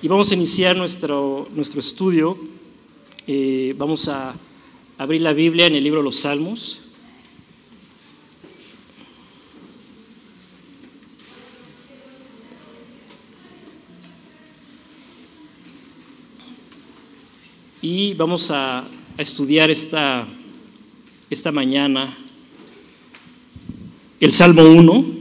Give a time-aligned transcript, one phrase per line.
[0.00, 2.38] y vamos a iniciar nuestro, nuestro estudio.
[3.26, 4.36] Eh, vamos a
[4.96, 6.80] abrir la Biblia en el libro de los Salmos.
[17.82, 18.86] Y vamos a,
[19.16, 20.28] estudiar esta,
[21.28, 22.16] esta mañana
[24.20, 25.17] el Salmo 1.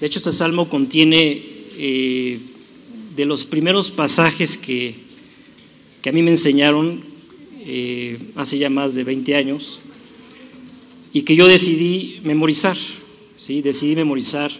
[0.00, 1.42] De hecho, este salmo contiene
[1.76, 2.38] eh,
[3.16, 4.94] de los primeros pasajes que,
[6.00, 7.00] que, a mí me enseñaron
[7.60, 9.80] eh, hace ya más de 20 años
[11.12, 12.76] y que yo decidí memorizar.
[13.36, 13.60] ¿sí?
[13.60, 14.52] Decidí memorizar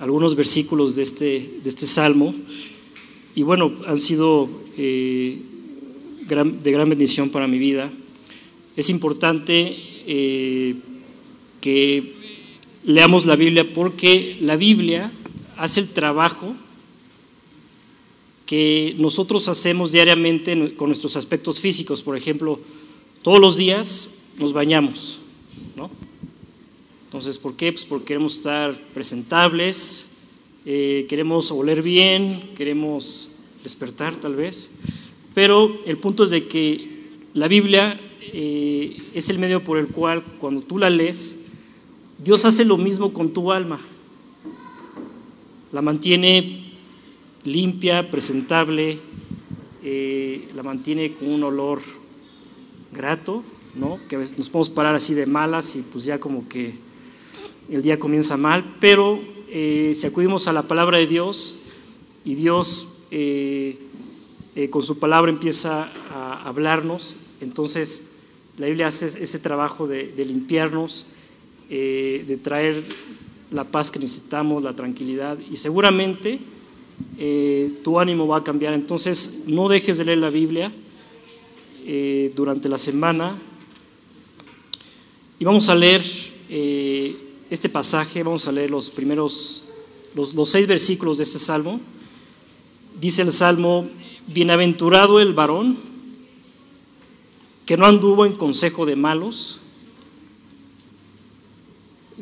[0.00, 2.34] algunos versículos de este, de este salmo
[3.34, 5.38] y bueno, han sido eh,
[6.26, 7.90] de gran bendición para mi vida.
[8.76, 9.76] Es importante
[11.60, 12.19] que
[12.84, 15.12] leamos la Biblia porque la Biblia
[15.56, 16.54] hace el trabajo
[18.46, 22.02] que nosotros hacemos diariamente con nuestros aspectos físicos.
[22.02, 22.58] Por ejemplo,
[23.22, 25.20] todos los días nos bañamos,
[25.76, 25.90] ¿no?
[27.04, 27.72] Entonces, ¿por qué?
[27.72, 30.08] Pues porque queremos estar presentables,
[30.64, 33.30] eh, queremos oler bien, queremos
[33.62, 34.70] despertar tal vez,
[35.34, 36.88] pero el punto es de que
[37.34, 38.00] la Biblia
[38.32, 41.39] eh, es el medio por el cual cuando tú la lees,
[42.22, 43.80] Dios hace lo mismo con tu alma.
[45.72, 46.74] La mantiene
[47.44, 48.98] limpia, presentable,
[49.82, 51.80] eh, la mantiene con un olor
[52.92, 53.42] grato,
[53.74, 53.98] ¿no?
[54.06, 56.74] Que a veces nos podemos parar así de malas y pues ya como que
[57.70, 59.18] el día comienza mal, pero
[59.48, 61.56] eh, si acudimos a la palabra de Dios
[62.26, 63.78] y Dios eh,
[64.68, 68.10] con su palabra empieza a hablarnos, entonces
[68.58, 71.06] la Biblia hace ese trabajo de limpiarnos,
[71.72, 72.82] eh, de traer
[73.52, 76.40] la paz que necesitamos, la tranquilidad y seguramente
[77.16, 78.74] eh, tu ánimo va a cambiar.
[78.74, 80.72] Entonces no dejes de leer la Biblia
[81.86, 83.38] eh, durante la semana
[85.38, 86.02] y vamos a leer
[87.48, 89.62] este pasaje, vamos a leer los primeros,
[90.16, 91.80] los seis versículos de este salmo.
[93.00, 93.86] Dice el salmo,
[94.26, 95.76] bienaventurado el varón
[97.64, 99.60] que no anduvo en consejo de malos,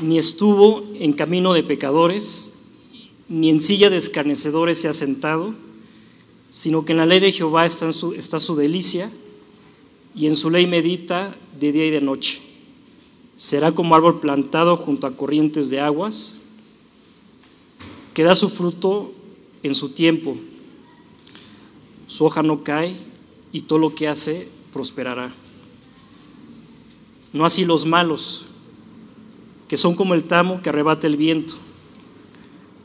[0.00, 2.52] ni estuvo en camino de pecadores,
[3.28, 5.54] ni en silla de escarnecedores se ha sentado,
[6.50, 9.10] sino que en la ley de Jehová está su, delicia,
[10.14, 12.40] y en su ley medita de día y de noche.
[13.36, 16.36] Será como árbol plantado junto a corrientes de aguas,
[18.14, 19.12] que da su fruto
[19.62, 20.36] en su tiempo.
[22.06, 22.96] Su hoja no cae
[23.52, 25.32] y todo lo que hace prosperará.
[27.32, 28.47] No así los malos,
[29.68, 31.54] que son como el tamo que arrebata el viento.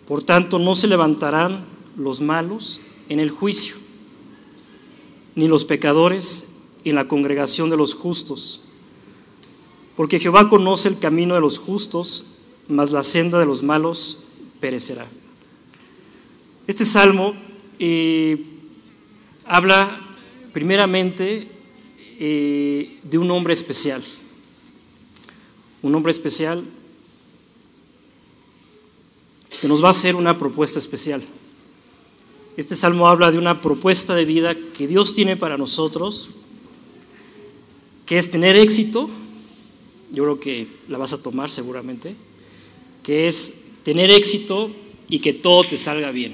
[0.05, 1.66] Por tanto, no se levantarán
[1.97, 3.75] los malos en el juicio,
[5.35, 8.59] ni los pecadores en la congregación de los justos.
[9.95, 12.25] Porque Jehová conoce el camino de los justos,
[12.67, 14.19] mas la senda de los malos
[14.59, 15.07] perecerá.
[16.67, 17.33] Este salmo
[17.79, 18.44] eh,
[19.45, 20.01] habla
[20.51, 21.47] primeramente
[22.19, 24.03] eh, de un hombre especial
[25.83, 26.63] un hombre especial
[29.61, 31.21] que nos va a hacer una propuesta especial.
[32.57, 36.31] Este salmo habla de una propuesta de vida que Dios tiene para nosotros,
[38.05, 39.09] que es tener éxito,
[40.11, 42.15] yo creo que la vas a tomar seguramente,
[43.01, 44.71] que es tener éxito
[45.09, 46.33] y que todo te salga bien.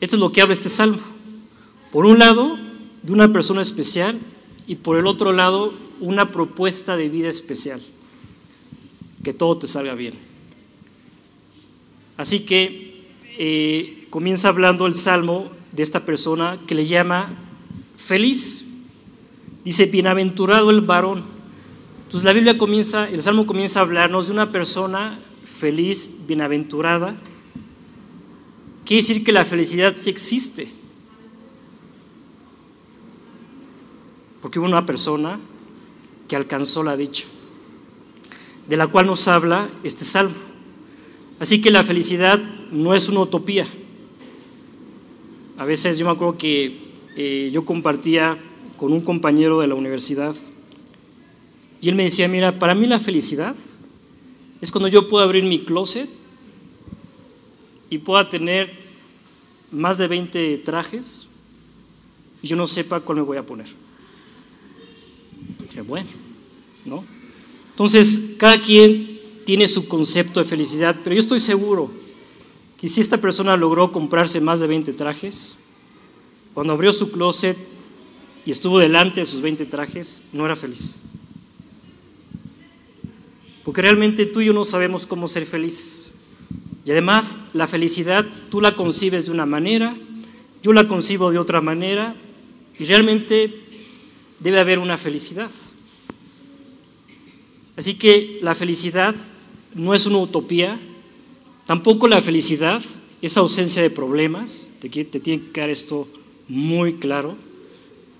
[0.00, 0.98] Esto es lo que habla este salmo.
[1.92, 2.58] Por un lado,
[3.02, 4.18] de una persona especial
[4.66, 7.80] y por el otro lado, una propuesta de vida especial,
[9.22, 10.14] que todo te salga bien.
[12.16, 13.04] Así que
[13.38, 17.30] eh, comienza hablando el salmo de esta persona que le llama
[17.96, 18.64] feliz.
[19.64, 21.24] Dice, bienaventurado el varón.
[21.98, 27.16] Entonces la Biblia comienza, el salmo comienza a hablarnos de una persona feliz, bienaventurada.
[28.84, 30.68] Quiere decir que la felicidad sí existe.
[34.40, 35.38] Porque hubo una persona
[36.28, 37.24] que alcanzó la dicha,
[38.68, 40.36] de la cual nos habla este salmo.
[41.40, 42.38] Así que la felicidad
[42.70, 43.66] no es una utopía.
[45.56, 46.78] A veces yo me acuerdo que
[47.16, 48.38] eh, yo compartía
[48.76, 50.36] con un compañero de la universidad
[51.80, 53.56] y él me decía, mira, para mí la felicidad
[54.60, 56.08] es cuando yo puedo abrir mi closet
[57.90, 58.72] y pueda tener
[59.70, 61.28] más de 20 trajes
[62.42, 63.87] y yo no sepa cuál me voy a poner
[65.82, 66.08] bueno,
[66.84, 67.04] ¿no?
[67.70, 71.90] Entonces, cada quien tiene su concepto de felicidad, pero yo estoy seguro
[72.76, 75.56] que si esta persona logró comprarse más de 20 trajes,
[76.54, 77.56] cuando abrió su closet
[78.44, 80.96] y estuvo delante de sus 20 trajes, no era feliz.
[83.64, 86.12] Porque realmente tú y yo no sabemos cómo ser felices.
[86.84, 89.96] Y además, la felicidad tú la concibes de una manera,
[90.62, 92.14] yo la concibo de otra manera,
[92.78, 93.54] y realmente
[94.40, 95.50] debe haber una felicidad.
[97.78, 99.14] Así que la felicidad
[99.72, 100.80] no es una utopía,
[101.64, 102.82] tampoco la felicidad
[103.22, 106.08] es ausencia de problemas, te, te tiene que quedar esto
[106.48, 107.36] muy claro.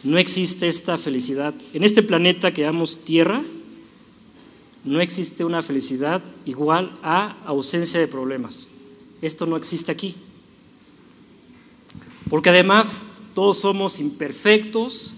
[0.05, 1.55] No existe esta felicidad.
[1.72, 3.43] En este planeta que llamamos Tierra,
[4.84, 8.70] no existe una felicidad igual a ausencia de problemas.
[9.22, 10.14] Esto no existe aquí.
[12.31, 15.14] Porque además todos somos imperfectos,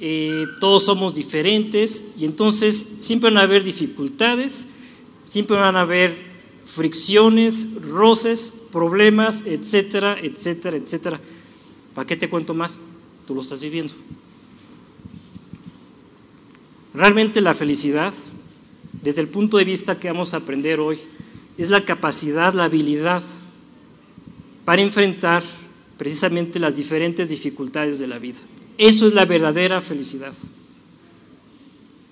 [0.00, 4.66] eh, todos somos diferentes y entonces siempre van a haber dificultades,
[5.24, 6.28] siempre van a haber
[6.64, 11.20] fricciones, roces, problemas, etcétera, etcétera, etcétera.
[11.94, 12.80] ¿Para qué te cuento más?
[13.26, 13.92] Tú lo estás viviendo.
[16.94, 18.14] Realmente la felicidad,
[19.02, 20.98] desde el punto de vista que vamos a aprender hoy,
[21.56, 23.22] es la capacidad, la habilidad
[24.64, 25.42] para enfrentar
[25.96, 28.38] precisamente las diferentes dificultades de la vida.
[28.78, 30.32] Eso es la verdadera felicidad.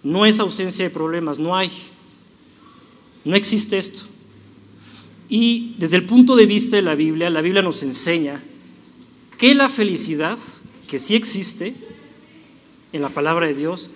[0.03, 1.71] No es ausencia de problemas, no hay.
[3.25, 4.03] No existe esto.
[5.29, 8.43] Y desde el punto de vista de la Biblia, la Biblia nos enseña
[9.39, 10.39] que la felicidad,
[10.89, 11.75] que sí existe
[12.93, 13.91] en la palabra de Dios,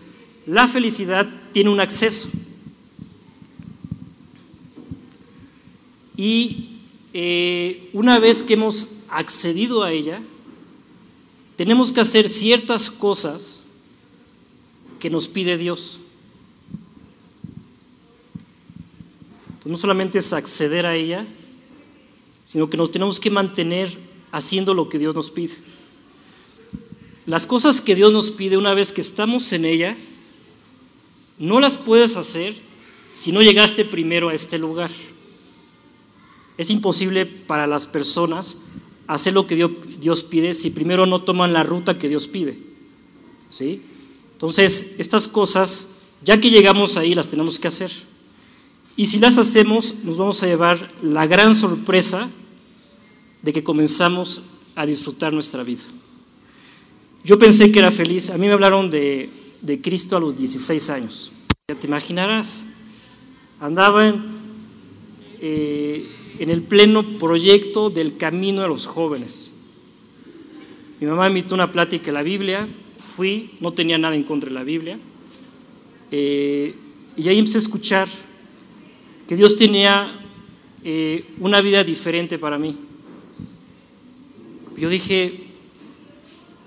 [0.46, 2.28] la felicidad tiene un acceso.
[6.16, 6.78] Y
[7.14, 10.20] eh, una vez que hemos accedido a ella,
[11.60, 13.62] tenemos que hacer ciertas cosas
[14.98, 16.00] que nos pide Dios.
[19.66, 21.26] no solamente es acceder a ella,
[22.46, 23.94] sino que nos tenemos que mantener
[24.32, 25.56] haciendo lo que Dios nos pide.
[27.26, 29.98] Las cosas que Dios nos pide una vez que estamos en ella,
[31.38, 32.56] no las puedes hacer
[33.12, 34.90] si no llegaste primero a este lugar.
[36.56, 38.56] Es imposible para las personas
[39.14, 42.58] hacer lo que Dios, pide si primero no toman la ruta que Dios pide.
[43.50, 43.82] ¿Sí?
[44.32, 45.88] Entonces, estas cosas,
[46.22, 47.90] ya que llegamos ahí, las tenemos que hacer.
[48.96, 52.30] Y si las hacemos, nos vamos a llevar la gran sorpresa
[53.42, 54.44] de que comenzamos
[54.76, 55.82] a disfrutar nuestra vida.
[57.24, 58.30] Yo pensé que era feliz.
[58.30, 59.28] A mí me hablaron de,
[59.82, 61.32] Cristo a los 16 años.
[61.68, 62.64] Ya te imaginarás.
[63.60, 64.24] Andaba en,
[65.40, 66.08] eh,
[66.40, 69.52] en el pleno proyecto del camino de los jóvenes.
[70.98, 72.66] Mi mamá me invitó una plática de la Biblia,
[73.04, 74.98] fui, no tenía nada en contra de la Biblia,
[76.10, 76.74] eh,
[77.14, 78.08] y ahí empecé a escuchar
[79.28, 80.08] que Dios tenía
[80.82, 82.74] eh, una vida diferente para mí.
[84.78, 85.44] Yo dije,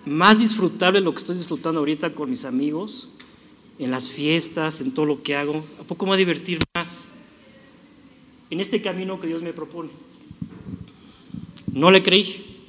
[0.05, 3.09] más disfrutable lo que estoy disfrutando ahorita con mis amigos,
[3.79, 7.09] en las fiestas, en todo lo que hago, ¿a poco me voy a divertir más?
[8.53, 9.89] En este camino que Dios me propone.
[11.73, 12.59] No le creí.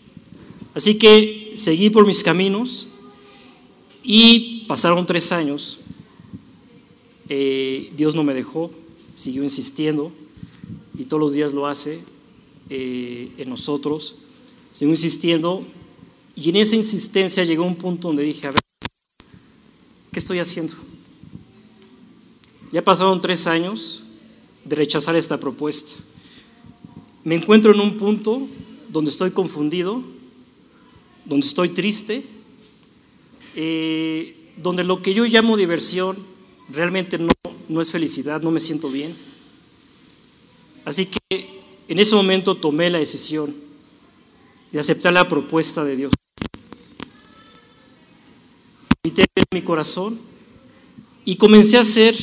[0.75, 2.89] Así que seguí por mis caminos
[4.03, 5.79] y pasaron tres años.
[7.29, 8.71] Eh, Dios no me dejó,
[9.15, 10.11] siguió insistiendo
[10.99, 12.01] y todos los días lo hace
[12.71, 14.17] eh, en nosotros.
[14.71, 15.67] Siguió insistiendo
[16.35, 18.61] y en esa insistencia llegó un punto donde dije, a ver,
[20.11, 20.77] ¿qué estoy haciendo?
[22.73, 24.04] Ya pasaron tres años
[24.65, 25.95] de rechazar esta propuesta.
[27.25, 28.49] Me encuentro en un punto
[28.89, 30.03] donde estoy confundido,
[31.25, 32.25] donde estoy triste,
[33.55, 36.19] eh, donde lo que yo llamo diversión
[36.69, 37.31] realmente no,
[37.69, 39.17] no es felicidad, no me siento bien.
[40.85, 43.55] Así que en ese momento tomé la decisión
[44.71, 46.13] de aceptar la propuesta de Dios.
[49.05, 50.19] Invité mi corazón
[51.25, 52.17] y comencé a hacer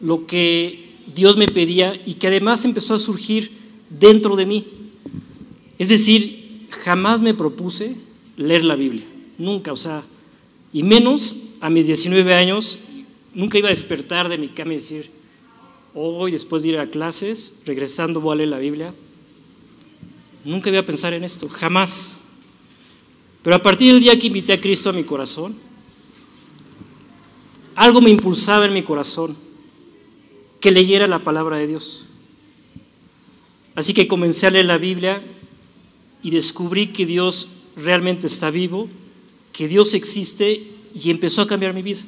[0.00, 0.83] lo que
[1.14, 3.52] Dios me pedía y que además empezó a surgir
[3.88, 4.66] dentro de mí.
[5.78, 7.96] Es decir, jamás me propuse
[8.36, 9.04] leer la Biblia,
[9.38, 10.02] nunca, o sea,
[10.72, 12.78] y menos a mis 19 años,
[13.32, 15.10] nunca iba a despertar de mi cama y decir,
[15.94, 18.92] hoy después de ir a clases, regresando voy a leer la Biblia.
[20.44, 22.16] Nunca iba a pensar en esto, jamás.
[23.42, 25.54] Pero a partir del día que invité a Cristo a mi corazón,
[27.74, 29.43] algo me impulsaba en mi corazón
[30.64, 32.06] que leyera la palabra de Dios.
[33.74, 35.22] Así que comencé a leer la Biblia
[36.22, 38.88] y descubrí que Dios realmente está vivo,
[39.52, 42.00] que Dios existe y empezó a cambiar mi vida.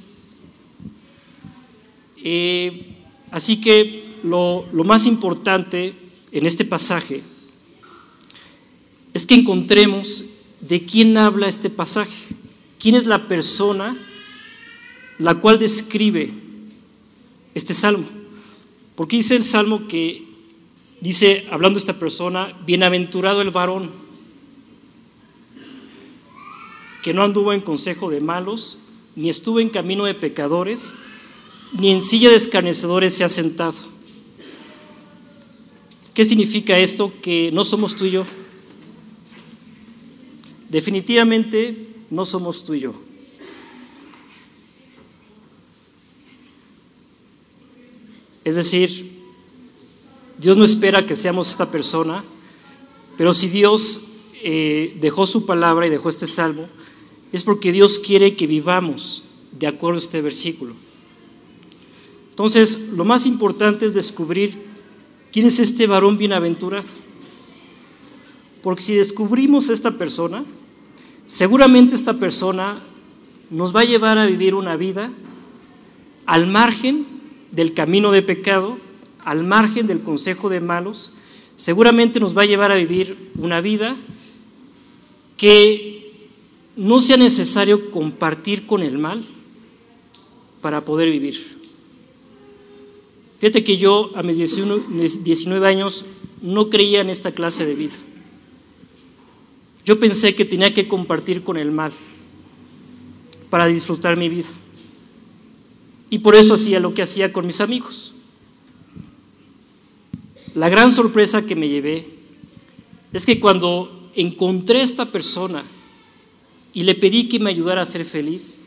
[2.25, 2.95] Eh,
[3.31, 5.93] así que lo, lo más importante
[6.33, 7.21] en este pasaje
[9.13, 10.25] es que encontremos
[10.63, 12.35] de quién habla este pasaje,
[12.79, 13.99] quién es la persona
[15.19, 16.33] la cual describe
[17.55, 18.25] este salmo.
[18.97, 20.25] Porque dice el salmo que,
[21.01, 23.91] dice, hablando esta persona, bienaventurado el varón,
[27.03, 28.79] que no anduvo en consejo de malos,
[29.15, 30.95] ni estuvo en camino de pecadores,
[31.73, 33.77] ni en silla de escarnecedores se ha sentado.
[36.15, 37.13] ¿Qué significa esto?
[37.21, 38.25] Que no somos tú y yo.
[40.71, 43.06] Definitivamente no somos tú y yo.
[48.47, 49.11] Es decir,
[50.39, 52.23] Dios no espera que seamos esta persona,
[53.19, 54.03] pero si Dios
[54.41, 56.69] eh, dejó su palabra y dejó este salmo,
[57.33, 60.75] es porque Dios quiere que vivamos de acuerdo a este versículo.
[62.31, 64.57] Entonces, lo más importante es descubrir
[65.33, 66.87] quién es este varón bienaventurado.
[68.63, 70.45] Porque si descubrimos esta persona,
[71.27, 72.81] seguramente esta persona
[73.51, 75.11] nos va a llevar a vivir una vida
[76.27, 77.16] al margen
[77.57, 78.77] del camino de pecado,
[79.25, 81.13] al margen del consejo de malos,
[81.57, 83.97] seguramente nos va a llevar a vivir una vida
[85.39, 86.13] que
[86.77, 89.25] no sea necesario compartir con el mal
[90.61, 91.57] para poder vivir.
[93.39, 96.05] Fíjate que yo a mis 19 años
[96.43, 97.95] no creía en esta clase de vida.
[99.87, 101.93] Yo pensé que tenía que compartir con el mal
[103.49, 104.49] para disfrutar mi vida.
[106.11, 108.15] Y por eso hacía lo que hacía con mis amigos.
[110.55, 112.07] La gran sorpresa que me llevé
[113.13, 115.65] es que cuando encontré a esta persona
[116.73, 118.59] y le pedí que me ayudara a ser feliz,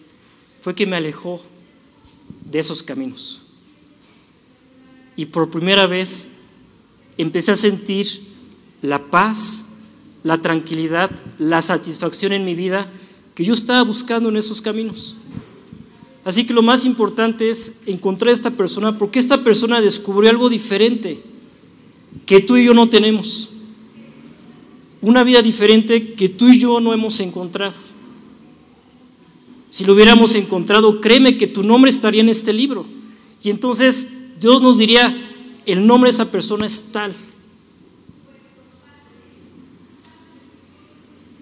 [0.62, 1.41] fue que me alejó
[2.46, 3.41] de esos caminos.
[5.15, 6.29] Y por primera vez
[7.17, 8.22] empecé a sentir
[8.81, 9.63] la paz,
[10.24, 12.89] la tranquilidad, la satisfacción en mi vida
[13.36, 15.15] que yo estaba buscando en esos caminos.
[16.23, 20.49] Así que lo más importante es encontrar a esta persona porque esta persona descubrió algo
[20.49, 21.23] diferente
[22.25, 23.49] que tú y yo no tenemos.
[25.01, 27.73] Una vida diferente que tú y yo no hemos encontrado.
[29.69, 32.85] Si lo hubiéramos encontrado, créeme que tu nombre estaría en este libro.
[33.41, 34.07] Y entonces
[34.39, 35.15] Dios nos diría,
[35.65, 37.13] el nombre de esa persona es tal.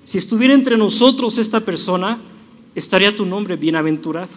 [0.03, 2.19] Si estuviera entre nosotros esta persona,
[2.75, 4.29] estaría tu nombre bienaventurado.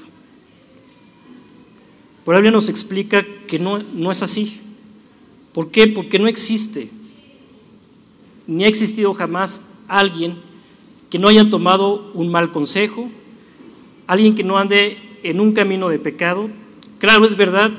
[2.25, 4.61] Por Biblia nos explica que no, no es así.
[5.53, 5.89] ¿Por qué?
[5.89, 6.91] Porque no existe,
[8.47, 10.39] ni ha existido jamás alguien
[11.09, 13.09] que no haya tomado un mal consejo,
[14.07, 16.51] alguien que no ande en un camino de pecado.
[16.99, 17.73] Claro, es verdad,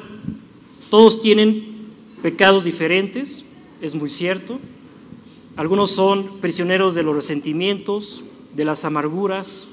[0.90, 1.88] todos tienen
[2.22, 3.46] pecados diferentes,
[3.82, 4.60] es muy cierto.
[5.56, 8.24] Algunos son prisioneros de los resentimientos,
[8.56, 9.68] de las amarguras,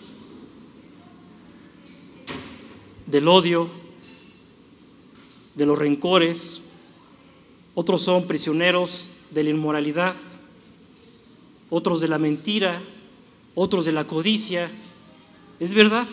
[3.06, 3.68] del odio,
[5.58, 6.62] de los rencores,
[7.74, 10.14] otros son prisioneros de la inmoralidad,
[11.68, 12.80] otros de la mentira,
[13.56, 14.70] otros de la codicia.
[15.58, 16.06] Es verdad.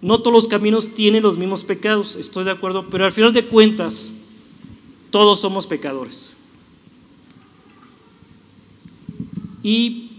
[0.00, 3.46] No todos los caminos tienen los mismos pecados, estoy de acuerdo, pero al final de
[3.46, 4.12] cuentas,
[5.10, 6.36] todos somos pecadores.
[9.62, 10.10] Y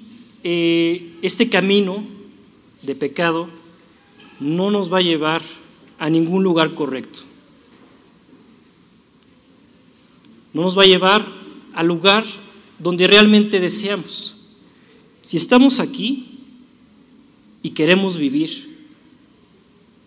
[0.43, 2.03] eh, este camino
[2.81, 3.47] de pecado
[4.39, 5.41] no nos va a llevar
[5.97, 7.23] a ningún lugar correcto.
[10.53, 11.27] No nos va a llevar
[11.73, 12.25] al lugar
[12.79, 14.35] donde realmente deseamos.
[15.21, 16.39] Si estamos aquí
[17.61, 18.73] y queremos vivir,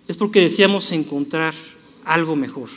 [0.07, 1.55] es porque deseamos encontrar
[2.05, 2.69] algo mejor.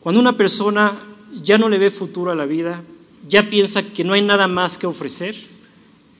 [0.00, 0.96] Cuando una persona
[1.42, 2.82] ya no le ve futuro a la vida,
[3.28, 5.34] ya piensa que no hay nada más que ofrecer,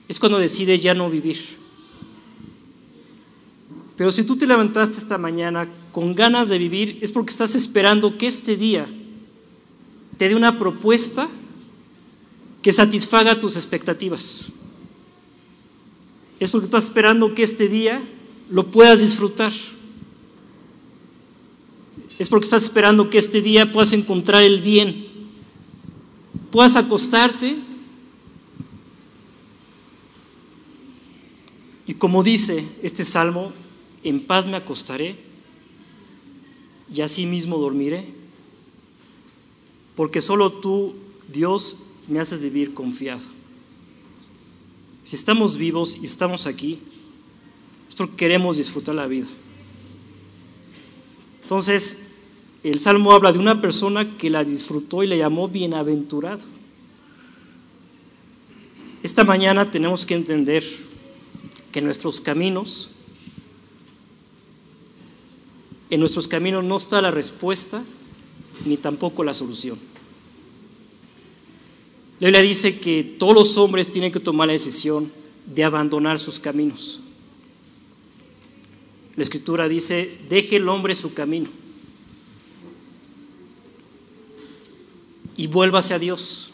[0.07, 1.39] es cuando decide ya no vivir.
[3.95, 8.17] Pero si tú te levantaste esta mañana con ganas de vivir, es porque estás esperando
[8.17, 8.87] que este día
[10.17, 11.27] te dé una propuesta
[12.61, 14.45] que satisfaga tus expectativas.
[16.39, 18.03] Es porque estás esperando que este día
[18.49, 19.51] lo puedas disfrutar.
[22.17, 25.05] Es porque estás esperando que este día puedas encontrar el bien.
[26.51, 27.57] Puedas acostarte
[31.87, 33.51] y como dice este salmo,
[34.03, 35.17] en paz me acostaré
[36.93, 38.24] y así mismo dormiré
[39.95, 40.93] porque solo tú,
[41.31, 43.23] Dios, me haces vivir confiado.
[45.03, 46.79] Si estamos vivos y estamos aquí,
[47.87, 49.27] es porque queremos disfrutar la vida.
[51.43, 51.99] Entonces,
[52.63, 56.47] el Salmo habla de una persona que la disfrutó y le llamó bienaventurado.
[59.03, 60.63] esta mañana tenemos que entender
[61.71, 62.89] que nuestros caminos,
[65.91, 67.83] en nuestros caminos no está la respuesta
[68.65, 69.77] ni tampoco la solución.
[72.19, 75.11] La Biblia dice que todos los hombres tienen que tomar la decisión
[75.45, 77.01] de abandonar sus caminos.
[79.15, 81.49] La escritura dice, deje el hombre su camino
[85.37, 86.51] y vuélvase a Dios,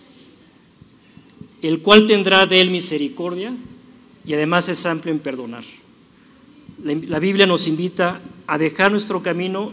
[1.62, 3.54] el cual tendrá de él misericordia
[4.26, 5.64] y además es amplio en perdonar.
[6.84, 9.72] La Biblia nos invita a dejar nuestro camino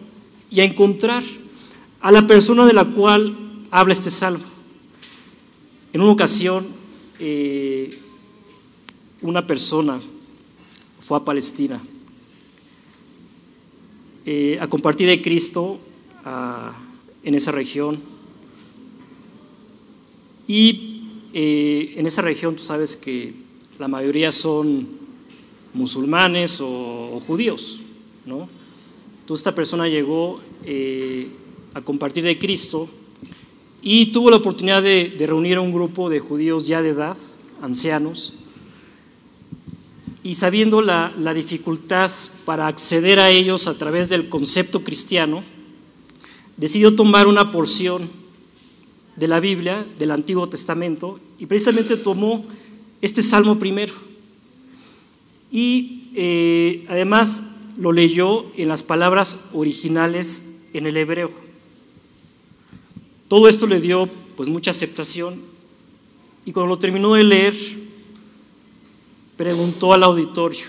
[0.51, 1.23] y a encontrar
[2.01, 3.37] a la persona de la cual
[3.71, 4.45] habla este salmo.
[5.93, 6.69] En una ocasión,
[7.19, 7.99] eh,
[9.23, 10.01] una persona
[11.01, 11.81] fue a Palestina
[14.25, 15.81] eh, a compartir de Cristo
[17.25, 17.99] en esa región.
[20.47, 21.03] Y
[21.33, 23.33] eh, en esa región tú sabes que
[23.79, 24.87] la mayoría son
[25.73, 27.81] musulmanes o, judíos,
[28.27, 28.49] ¿no?
[29.21, 30.41] Entonces esta persona llegó
[31.75, 32.89] a compartir de Cristo
[33.83, 37.17] y tuvo la oportunidad de, reunir a un grupo de judíos ya de edad,
[37.61, 38.35] ancianos,
[40.23, 42.11] y sabiendo la, dificultad
[42.45, 45.43] para acceder a ellos a través del concepto cristiano,
[46.57, 48.11] decidió tomar una porción
[49.17, 52.45] de la Biblia, del Antiguo Testamento, y precisamente tomó
[53.01, 53.95] este Salmo primero.
[55.51, 57.45] Y eh, además
[57.79, 61.48] lo leyó en las palabras originales en el hebreo.
[63.29, 65.43] Todo esto le dio pues mucha aceptación
[66.47, 67.55] y cuando lo terminó de leer,
[69.37, 70.67] preguntó al auditorio,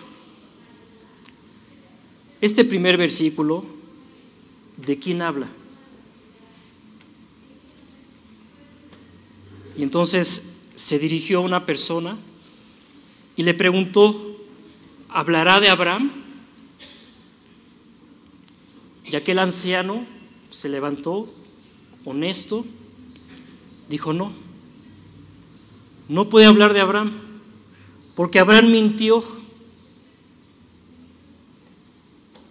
[2.42, 3.66] este primer versículo,
[4.78, 5.48] ¿de quién habla?
[9.78, 12.18] Y entonces se dirigió a una persona
[13.38, 14.38] y le preguntó,
[15.08, 16.12] ¿hablará de Abraham?
[19.06, 20.06] Y aquel anciano
[20.52, 21.34] se levantó,
[22.06, 22.66] honesto,
[23.88, 24.32] dijo, no,
[26.08, 27.30] no puede hablar de Abraham
[28.20, 29.24] porque Abraham mintió.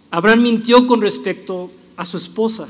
[0.09, 2.67] Abraham mintió con respecto a su esposa.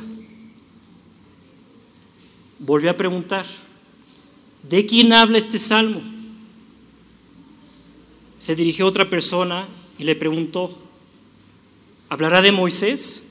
[2.60, 3.46] Volvió a preguntar,
[4.68, 6.02] ¿de quién habla este salmo?
[8.38, 9.66] Se dirigió a otra persona
[9.98, 10.78] y le preguntó,
[12.10, 13.29] ¿hablará de Moisés?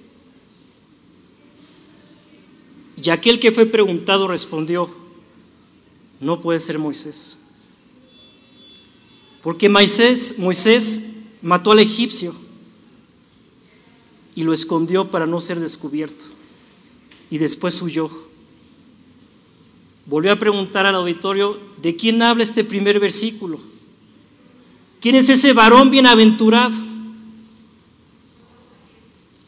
[3.01, 4.91] Y aquel que fue preguntado respondió,
[6.21, 7.37] no puede ser Moisés.
[9.43, 11.03] Porque Moisés, Moisés
[11.41, 12.35] mató al egipcio
[14.35, 16.27] y lo escondió para no ser descubierto.
[17.31, 18.11] Y después huyó.
[20.07, 23.61] Volvió a preguntar al auditorio, ¿de quién habla este primer versículo?
[25.01, 26.75] ¿Quién es ese varón bienaventurado?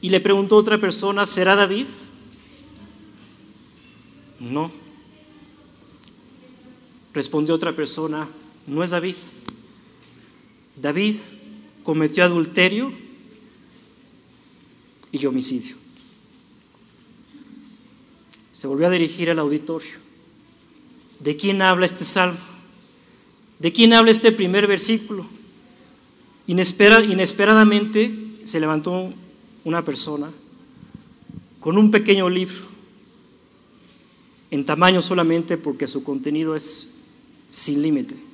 [0.01, 1.87] Y le preguntó otra persona, ¿será David?
[4.41, 4.73] No.
[7.15, 8.29] Respondió otra persona,
[8.67, 9.17] no es David.
[10.77, 11.17] David
[11.83, 12.93] cometió adulterio
[15.13, 15.77] y homicidio.
[18.53, 19.99] Se volvió a dirigir al auditorio.
[21.19, 22.39] ¿De quién habla este salmo?
[23.59, 25.27] ¿De quién habla este primer versículo?
[26.47, 29.13] inesperadamente se levantó
[29.65, 30.31] una persona
[31.61, 32.65] con un pequeño libro,
[34.51, 36.89] en tamaño solamente porque su contenido es
[37.51, 38.31] sin límite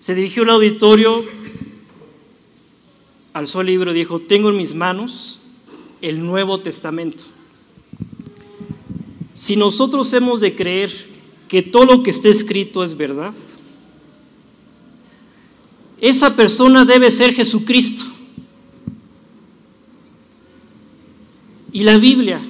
[0.00, 1.24] se dirigió al auditorio,
[3.34, 5.38] alzó el libro y dijo, tengo en mis manos
[6.00, 7.24] el Nuevo Testamento.
[9.34, 10.90] Si nosotros hemos de creer
[11.48, 13.34] que todo lo que está escrito es verdad,
[16.00, 18.04] esa persona debe ser Jesucristo.
[21.72, 22.40] Y la Biblia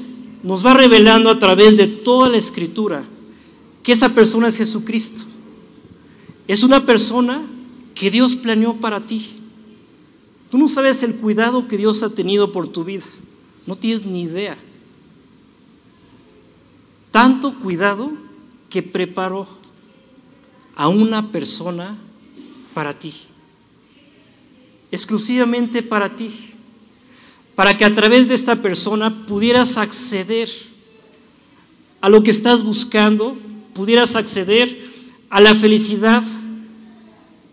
[0.42, 3.04] nos va revelando a través de toda la escritura
[3.82, 5.22] que esa persona es Jesucristo.
[6.46, 7.42] Es una persona
[7.94, 9.36] que Dios planeó para ti.
[10.50, 13.04] Tú no sabes el cuidado que Dios ha tenido por tu vida.
[13.66, 14.56] No tienes ni idea.
[17.10, 18.10] Tanto cuidado
[18.68, 19.46] que preparó
[20.74, 21.96] a una persona
[22.74, 23.14] para ti.
[24.90, 26.49] Exclusivamente para ti.
[27.60, 30.48] Para que a través de esta persona pudieras acceder
[32.00, 33.36] a lo que estás buscando,
[33.74, 34.82] pudieras acceder
[35.28, 36.22] a la felicidad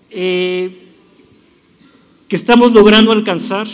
[0.09, 0.93] eh,
[2.29, 3.67] que estamos logrando alcanzar.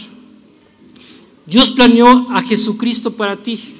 [1.46, 3.76] Dios planeó a Jesucristo para ti.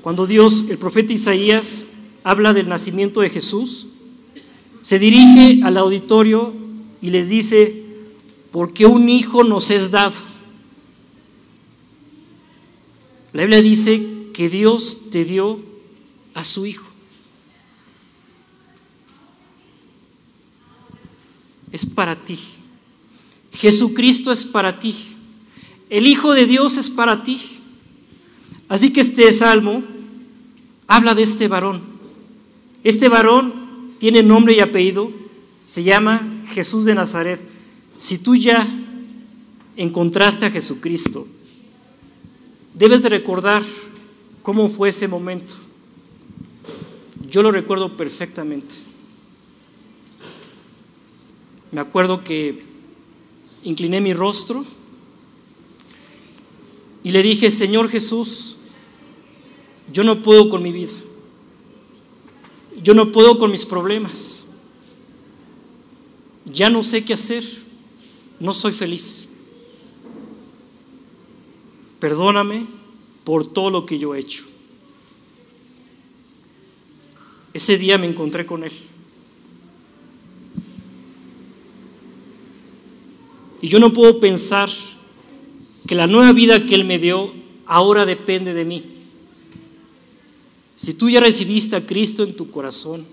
[0.00, 1.86] Cuando Dios, el profeta Isaías,
[2.24, 3.86] habla del nacimiento de Jesús,
[4.82, 6.52] se dirige al auditorio
[7.00, 7.84] y les dice,
[8.50, 10.37] porque un hijo nos es dado.
[13.32, 15.60] La Biblia dice que Dios te dio
[16.34, 16.86] a su hijo.
[21.70, 22.38] Es para ti.
[23.52, 24.94] Jesucristo es para ti.
[25.90, 27.40] El Hijo de Dios es para ti.
[28.68, 29.82] Así que este salmo
[30.86, 31.82] habla de este varón.
[32.84, 35.10] Este varón tiene nombre y apellido,
[35.66, 37.40] se llama Jesús de Nazaret.
[37.98, 38.66] Si tú ya
[39.76, 41.26] encontraste a Jesucristo,
[42.78, 43.64] debes de recordar
[44.42, 45.54] cómo fue ese momento.
[47.28, 48.76] Yo lo recuerdo perfectamente.
[51.72, 52.62] Me acuerdo que
[53.64, 54.64] incliné mi rostro
[57.02, 58.56] y le dije, Señor Jesús,
[59.92, 60.94] yo no puedo con mi vida.
[62.82, 64.44] Yo no puedo con mis problemas.
[66.46, 67.44] Ya no sé qué hacer.
[68.38, 69.27] No soy feliz.
[72.00, 72.66] Perdóname
[73.24, 74.44] por todo lo que yo he hecho.
[77.52, 78.72] Ese día me encontré con Él.
[83.60, 84.70] Y yo no puedo pensar
[85.86, 87.32] que la nueva vida que Él me dio
[87.66, 88.84] ahora depende de mí.
[90.76, 93.04] Si tú ya recibiste a Cristo en tu corazón,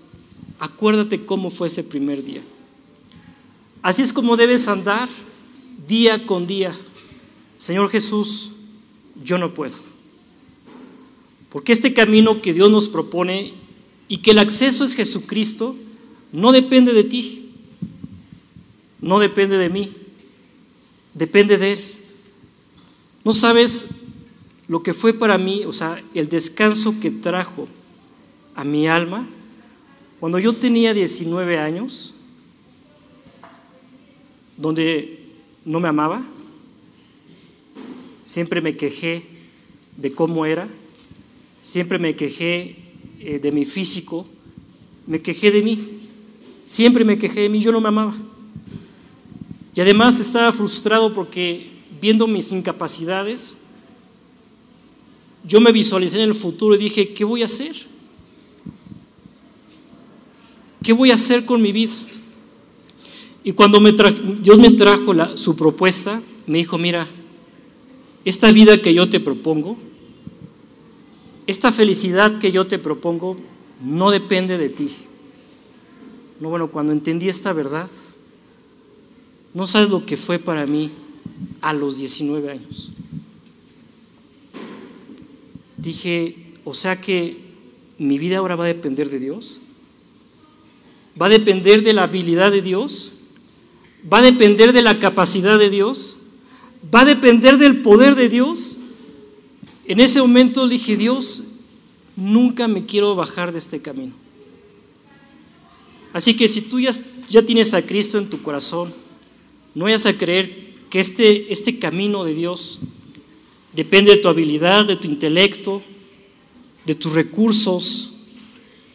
[0.60, 2.42] acuérdate cómo fue ese primer día.
[3.82, 5.08] Así es como debes andar
[5.88, 6.76] día con día.
[7.56, 8.50] Señor Jesús,
[9.26, 9.76] yo no puedo.
[11.50, 13.52] Porque este camino que Dios nos propone
[14.08, 15.76] y que el acceso es Jesucristo,
[16.32, 17.50] no depende de ti,
[19.00, 19.92] no depende de mí,
[21.12, 21.80] depende de Él.
[23.24, 23.88] No sabes
[24.68, 27.68] lo que fue para mí, o sea, el descanso que trajo
[28.54, 29.28] a mi alma
[30.20, 32.14] cuando yo tenía 19 años,
[34.56, 35.24] donde
[35.64, 36.24] no me amaba,
[38.26, 39.22] siempre me quejé
[39.96, 40.68] de cómo era,
[41.62, 42.76] siempre me quejé
[43.20, 44.26] eh, de mi físico,
[45.06, 46.00] me quejé de mí,
[46.64, 48.14] siempre me quejé de mí, yo no me amaba.
[49.74, 53.56] Y además estaba frustrado porque viendo mis incapacidades,
[55.44, 57.76] yo me visualicé en el futuro y dije, ¿qué voy a hacer?
[60.82, 61.92] ¿Qué voy a hacer con mi vida?
[63.44, 67.06] Y cuando Dios me trajo su propuesta, me dijo, mira,
[68.26, 69.78] esta vida que yo te propongo,
[71.46, 73.38] esta felicidad que yo te propongo,
[73.82, 74.90] no depende de ti.
[76.40, 77.88] No, bueno, cuando entendí esta verdad,
[79.54, 80.90] no sabes lo que fue para mí
[81.62, 82.90] a los 19 años
[85.86, 87.36] dije, o sea que
[87.98, 89.60] mi vida ahora va a depender de Dios.
[91.20, 93.12] Va a depender de la habilidad de Dios.
[94.12, 96.18] Va a depender de la capacidad de Dios.
[96.94, 98.78] Va a depender del poder de Dios.
[99.86, 101.44] En ese momento dije, Dios,
[102.16, 104.14] nunca me quiero bajar de este camino.
[106.12, 106.92] Así que si tú ya,
[107.44, 108.92] tienes a Cristo en tu corazón,
[109.74, 112.80] no vayas a creer que este, este camino de Dios
[113.76, 115.82] Depende de tu habilidad, de tu intelecto,
[116.86, 118.10] de tus recursos,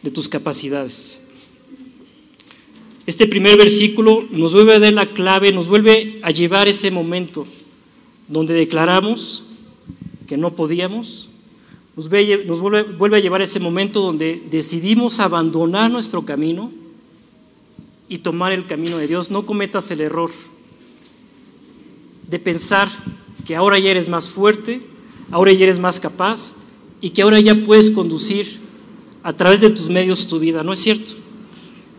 [0.02, 1.20] de tus capacidades.
[3.06, 7.46] Este primer versículo nos vuelve a dar la clave, nos vuelve a llevar ese momento
[8.28, 9.44] donde declaramos
[10.26, 11.28] que no podíamos,
[11.96, 16.72] nos, vuelve, a llevar ese momento donde decidimos abandonar nuestro camino
[18.08, 19.30] y tomar el camino de Dios.
[19.30, 20.30] No cometas el error
[22.28, 22.88] de pensar
[23.46, 24.80] que ahora ya eres más fuerte,
[25.30, 26.54] ahora ya eres más capaz
[27.00, 28.60] y que ahora ya puedes conducir
[29.22, 30.62] a través de tus medios tu vida.
[30.62, 31.12] ¿No es cierto?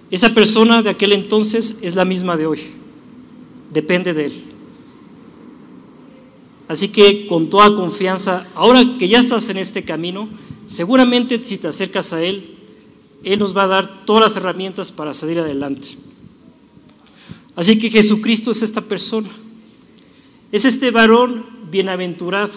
[0.09, 2.59] Esa persona de aquel entonces es la misma de hoy.
[3.71, 4.52] Depende de él.
[6.73, 10.27] Así que con toda confianza, ahora que ya estás en este camino,
[10.65, 12.57] seguramente si te acercas a Él,
[13.23, 15.89] Él nos va a dar todas las herramientas para salir adelante.
[17.55, 19.29] Así que Jesucristo es esta persona.
[20.51, 22.53] Es este varón bienaventurado.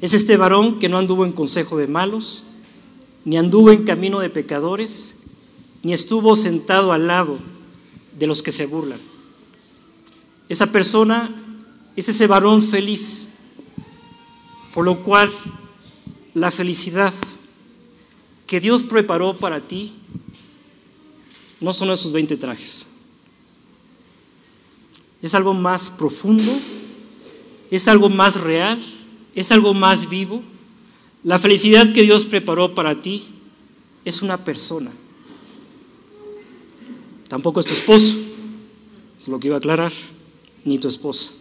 [0.00, 2.44] Es este varón que no anduvo en consejo de malos,
[3.26, 5.20] ni anduvo en camino de pecadores,
[5.82, 7.36] ni estuvo sentado al lado
[8.18, 9.00] de los que se burlan.
[10.48, 11.44] Esa persona
[11.98, 13.28] es ese varón feliz,
[14.72, 15.32] por lo cual
[16.32, 17.12] la felicidad
[18.46, 19.94] que Dios preparó para ti
[21.60, 22.86] no son esos 20 trajes.
[25.20, 26.60] Es algo más profundo,
[27.68, 28.80] es algo más real,
[29.34, 30.40] es algo más vivo.
[31.24, 33.26] La felicidad que Dios preparó para ti
[34.04, 34.92] es una persona.
[37.28, 38.16] Tampoco es tu esposo,
[39.18, 39.92] es lo que iba a aclarar,
[40.64, 41.32] ni tu esposa.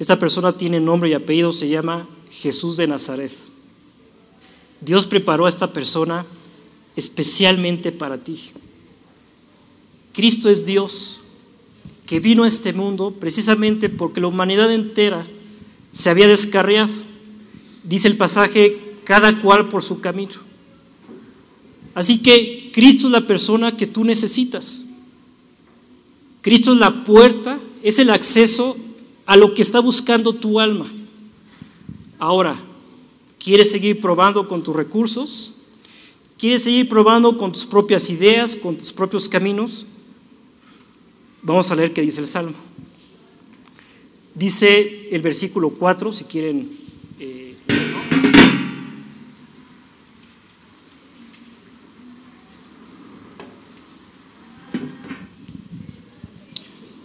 [0.00, 3.30] Esta persona tiene nombre y apellido, se llama Jesús de Nazaret.
[4.80, 6.24] Dios preparó a esta persona
[6.96, 8.50] especialmente para ti.
[10.14, 11.20] Cristo es Dios
[12.06, 15.26] que vino a este mundo precisamente porque la humanidad entera
[15.92, 16.92] se había descarriado.
[17.84, 20.32] Dice el pasaje, cada cual por su camino.
[21.94, 24.82] Así que Cristo es la persona que tú necesitas.
[26.40, 28.78] Cristo es la puerta, es el acceso
[29.30, 30.92] a lo que está buscando tu alma.
[32.18, 32.56] Ahora,
[33.38, 35.52] ¿quieres seguir probando con tus recursos?
[36.36, 39.86] ¿Quieres seguir probando con tus propias ideas, con tus propios caminos?
[41.42, 42.56] Vamos a leer qué dice el Salmo.
[44.34, 46.80] Dice el versículo 4, si quieren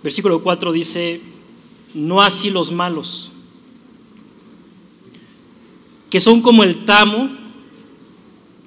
[0.02, 1.22] Versículo 4 dice,
[1.96, 3.32] no así los malos,
[6.10, 7.30] que son como el tamo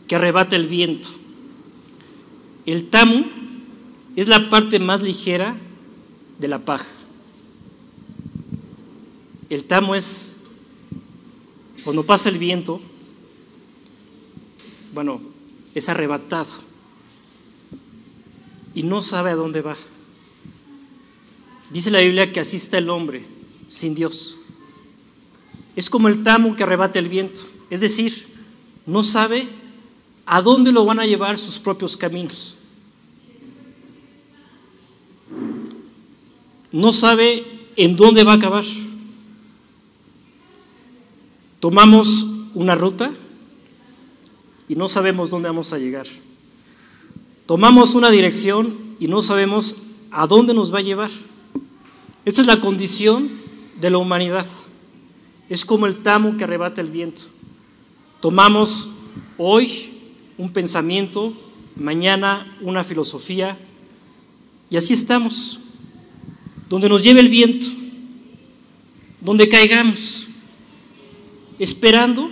[0.09, 1.11] que arrebata el viento.
[2.65, 3.27] El tamo
[4.17, 5.57] es la parte más ligera
[6.39, 6.89] de la paja.
[9.51, 10.37] El tamo es
[11.85, 12.81] cuando pasa el viento,
[14.93, 15.21] bueno,
[15.75, 16.59] es arrebatado
[18.75, 19.77] y no sabe a dónde va.
[21.71, 23.25] Dice la Biblia que así está el hombre
[23.69, 24.39] sin Dios.
[25.77, 27.43] Es como el tamo que arrebata el viento.
[27.71, 28.27] Es decir,
[28.87, 29.49] no sabe
[30.25, 32.55] a dónde lo van a llevar sus propios caminos.
[36.73, 38.65] No sabe en dónde va a acabar.
[41.61, 43.13] Tomamos una ruta
[44.69, 46.07] y no sabemos dónde vamos a llegar.
[47.47, 49.77] Tomamos una dirección y no sabemos
[50.11, 51.11] a dónde nos va a llevar.
[52.25, 53.31] Esa es la condición
[53.81, 54.47] de la humanidad.
[55.49, 57.23] Es como el tamo que arrebata el viento.
[58.21, 58.89] Tomamos
[59.37, 59.91] hoy
[60.37, 61.33] un pensamiento,
[61.77, 63.59] mañana una filosofía,
[64.71, 65.59] y así estamos,
[66.69, 67.67] donde nos lleve el viento,
[69.21, 70.27] donde caigamos,
[71.59, 72.29] esperando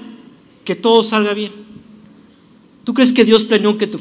[0.64, 1.53] que todo salga bien.
[2.85, 3.99] ¿Tú crees que Dios planeó que tu,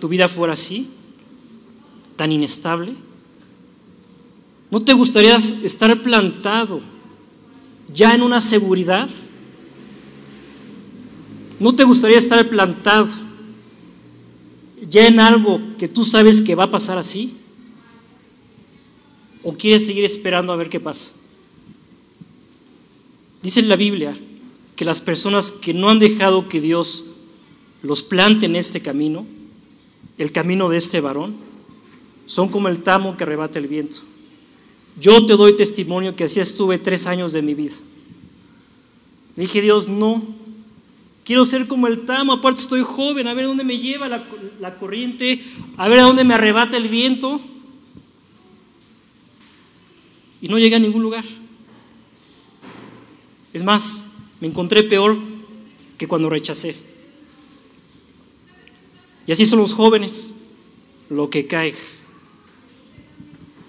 [0.00, 0.90] tu vida fuera así,
[2.16, 2.94] tan inestable?
[4.70, 6.80] ¿No te gustaría estar plantado
[7.92, 9.08] ya en una seguridad?
[11.58, 13.08] ¿No te gustaría estar plantado
[14.88, 17.34] ya en algo que tú sabes que va a pasar así?
[19.42, 21.10] ¿O quieres seguir esperando a ver qué pasa?
[23.42, 24.16] Dice la Biblia
[24.76, 27.04] que las personas que no han dejado que Dios
[27.82, 29.24] los plante en este camino,
[30.18, 31.36] el camino de este varón,
[32.26, 33.98] son como el tamo que arrebata el viento.
[35.00, 37.76] Yo te doy testimonio que así estuve tres años de mi vida.
[39.36, 40.22] dije, Dios, no.
[41.24, 44.26] Quiero ser como el tamo, aparte estoy joven, a ver dónde me lleva la,
[44.60, 45.42] la corriente,
[45.76, 47.40] a ver a dónde me arrebata el viento.
[50.40, 51.24] Y no llegué a ningún lugar.
[53.52, 54.04] Es más,
[54.40, 55.18] me encontré peor
[55.96, 56.76] que cuando rechacé.
[59.26, 60.32] Y así son los jóvenes,
[61.10, 61.76] lo que caiga,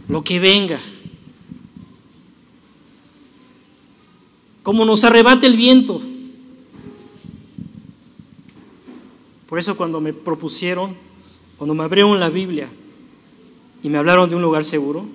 [0.07, 0.79] lo que venga.
[4.69, 5.99] Como nos arrebate el viento.
[9.47, 10.95] Por eso cuando me propusieron,
[11.57, 12.69] cuando me abrieron la Biblia
[13.81, 15.07] y me hablaron de un lugar seguro,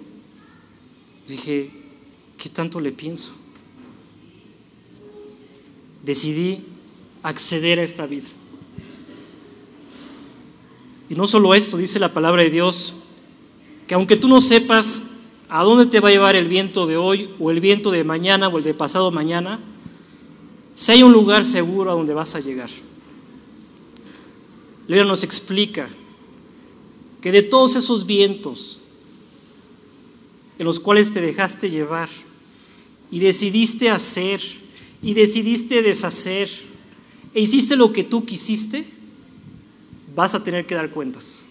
[1.29, 1.71] dije,
[2.37, 3.31] ¿qué tanto le pienso?
[6.03, 6.65] Decidí
[7.23, 8.27] acceder a esta vida.
[11.09, 12.93] Y no solo esto, dice la palabra de Dios,
[13.87, 15.05] que aunque tú no sepas
[15.55, 18.49] ¿A dónde te va a llevar el viento de hoy o el viento de mañana
[18.49, 19.61] o el de pasado mañana?
[20.75, 22.71] Si hay un lugar seguro a donde vas a llegar.
[24.89, 25.89] Lea nos explica
[27.21, 28.81] que de todos esos vientos
[30.59, 32.09] en los cuales te dejaste llevar
[33.13, 34.41] y decidiste hacer
[35.03, 36.51] y decidiste deshacer
[37.33, 38.85] e hiciste lo que tú quisiste,
[40.17, 41.44] vas a tener que dar cuentas.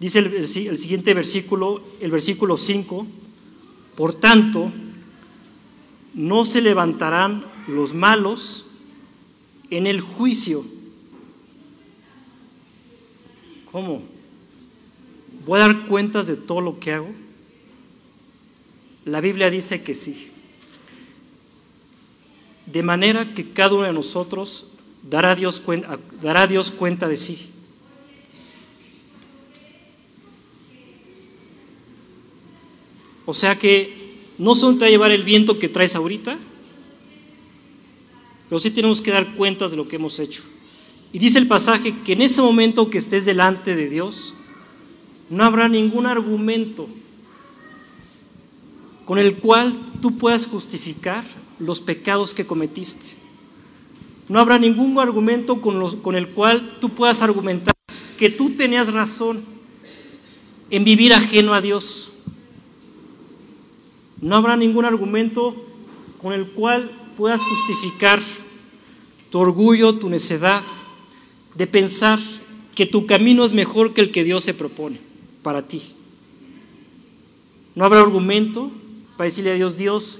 [0.00, 3.06] Dice el, siguiente versículo, el versículo 5,
[3.96, 4.72] por tanto,
[6.14, 8.66] no se levantarán los malos
[9.70, 10.64] en el juicio.
[13.70, 14.02] ¿Cómo?
[15.46, 17.10] ¿Voy a dar cuentas de todo lo que hago?
[19.04, 20.30] La Biblia dice que sí.
[22.66, 24.66] De manera que cada uno de nosotros
[25.02, 25.62] dará Dios,
[26.22, 27.53] dará Dios cuenta de sí.
[33.26, 34.04] O sea que
[34.38, 36.38] no solo te va a llevar el viento que traes ahorita,
[38.48, 40.42] pero sí tenemos que dar cuentas de lo que hemos hecho.
[41.12, 44.34] Y dice el pasaje que en ese momento que estés delante de Dios,
[45.30, 46.88] no habrá ningún argumento
[49.04, 51.24] con el cual tú puedas justificar
[51.58, 53.16] los pecados que cometiste.
[54.28, 57.74] No habrá ningún argumento con, con, el cual tú puedas argumentar
[58.16, 59.44] que tú tenías razón
[60.70, 62.13] en vivir ajeno a Dios.
[64.24, 65.54] No habrá ningún argumento
[66.16, 68.22] con el cual puedas justificar
[69.28, 70.64] tu orgullo, tu necedad,
[71.54, 72.18] de pensar
[72.74, 74.98] que tu camino es mejor que el que Dios se propone
[75.42, 75.92] para ti.
[77.74, 78.70] No habrá argumento
[79.18, 80.18] para decirle a Dios, Dios,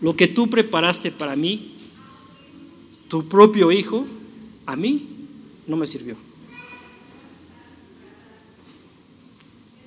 [0.00, 1.74] lo que tú preparaste para mí,
[3.08, 4.06] tu propio hijo,
[4.66, 5.04] a mí
[5.66, 6.14] no me sirvió.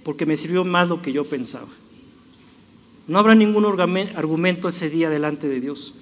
[0.04, 1.79] Porque me sirvió más lo que yo pensaba.
[3.10, 5.96] No habrá ningún argumento ese día delante de Dios.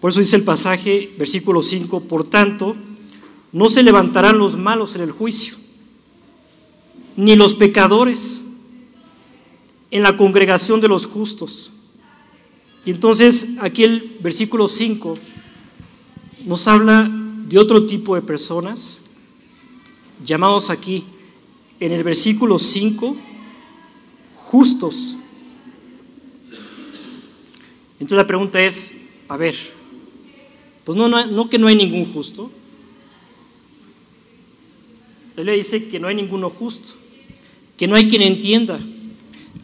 [0.00, 2.76] Por eso dice el pasaje, versículo 5, por tanto,
[3.50, 5.56] no se levantarán los malos en el juicio,
[7.16, 8.42] ni los pecadores
[9.90, 11.72] en la congregación de los justos.
[12.84, 15.18] Y entonces aquí el versículo 5
[16.46, 17.10] nos habla
[17.48, 19.00] de otro tipo de personas,
[20.24, 21.06] llamados aquí
[21.80, 23.16] en el versículo 5
[24.36, 25.16] justos.
[28.02, 28.92] Entonces la pregunta es,
[29.28, 29.54] a ver,
[30.82, 32.50] pues no, que no hay ningún justo.
[35.36, 36.94] Él le dice que no hay ninguno justo,
[37.76, 38.80] que no hay quien entienda,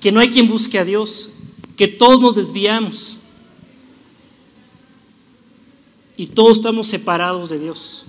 [0.01, 1.31] que no hay quien busque a Dios,
[1.77, 3.19] que todos nos desviamos
[6.17, 8.05] y todos estamos separados de Dios.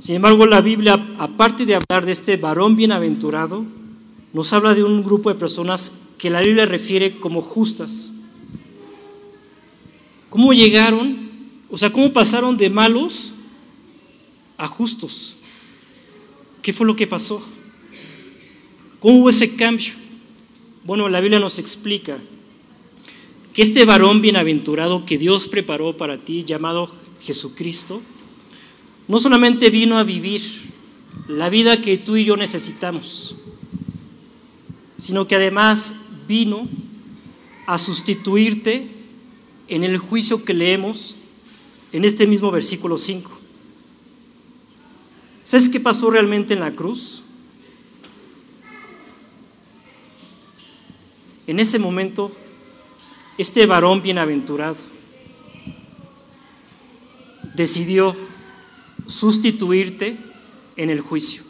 [0.00, 3.64] Sin embargo, la Biblia, aparte de hablar de este varón bienaventurado,
[4.32, 8.12] nos habla de un grupo de personas que la Biblia refiere como justas.
[10.30, 11.30] ¿Cómo llegaron?
[11.70, 13.32] O sea, ¿cómo pasaron de malos
[14.56, 15.36] a justos?
[16.62, 17.42] ¿Qué fue lo que pasó?
[19.00, 19.92] ¿Cómo hubo ese cambio?
[20.84, 22.18] Bueno, la Biblia nos explica
[23.52, 28.02] que este varón bienaventurado que Dios preparó para ti, llamado Jesucristo,
[29.06, 30.42] no solamente vino a vivir
[31.26, 33.34] la vida que tú y yo necesitamos,
[34.96, 35.94] sino que además
[36.26, 36.68] vino
[37.66, 38.97] a sustituirte
[39.68, 41.14] en el juicio que leemos
[41.92, 43.30] en este mismo versículo 5.
[45.44, 47.22] ¿Sabes qué pasó realmente en la cruz?
[51.46, 52.30] En ese momento,
[53.38, 54.76] este varón bienaventurado
[57.54, 58.14] decidió
[59.06, 60.18] sustituirte
[60.76, 61.42] en el juicio.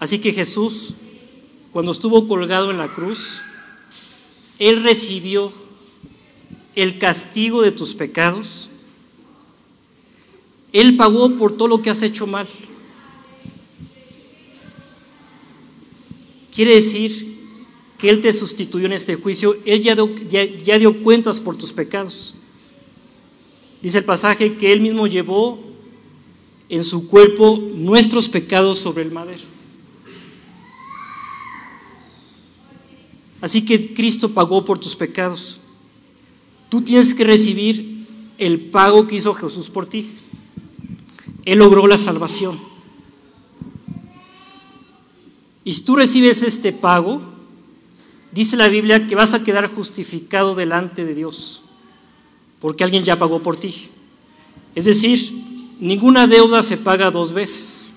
[0.00, 0.94] Así que Jesús,
[1.72, 3.40] cuando estuvo colgado en la cruz,
[4.58, 5.52] Él recibió
[6.76, 8.68] el castigo de tus pecados.
[10.72, 12.46] Él pagó por todo lo que has hecho mal.
[16.54, 17.36] Quiere decir
[17.98, 19.56] que Él te sustituyó en este juicio.
[19.64, 22.34] Él ya dio, cuentas por tus pecados.
[23.82, 25.58] Dice el pasaje que Él mismo llevó
[26.68, 29.44] en su cuerpo nuestros pecados sobre el madero.
[33.40, 35.60] Así que Cristo pagó por tus pecados.
[36.68, 38.06] Tú tienes que recibir
[38.38, 40.10] el pago que hizo Jesús por ti.
[41.44, 42.58] Él logró la salvación.
[45.64, 47.22] Y si tú recibes este pago,
[48.32, 51.62] dice la Biblia que vas a quedar justificado delante de Dios,
[52.60, 53.88] porque alguien ya pagó por ti.
[54.74, 55.32] Es decir,
[55.80, 57.88] ninguna deuda se paga dos veces.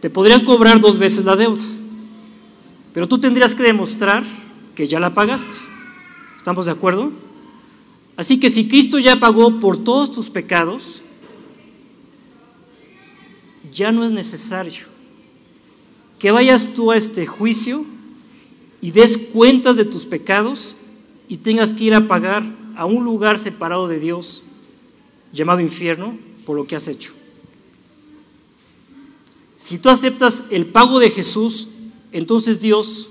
[0.00, 1.64] Te podrían cobrar dos veces la deuda,
[2.92, 4.24] pero tú tendrías que demostrar
[4.76, 5.56] que ya la pagaste.
[6.36, 7.10] ¿Estamos de acuerdo?
[8.16, 11.02] Así que si Cristo ya pagó por todos tus pecados,
[13.72, 14.86] ya no es necesario
[16.18, 17.84] que vayas tú a este juicio
[18.80, 20.76] y des cuentas de tus pecados
[21.28, 22.42] y tengas que ir a pagar
[22.74, 24.42] a un lugar separado de Dios
[25.32, 26.16] llamado infierno
[26.46, 27.12] por lo que has hecho.
[29.56, 31.68] Si tú aceptas el pago de Jesús,
[32.12, 33.10] entonces Dios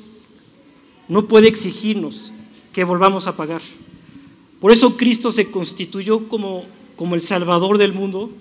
[1.08, 2.32] no puede exigirnos
[2.74, 3.62] que volvamos a pagar.
[4.60, 8.32] Por eso Cristo se constituyó como, como el Salvador del mundo,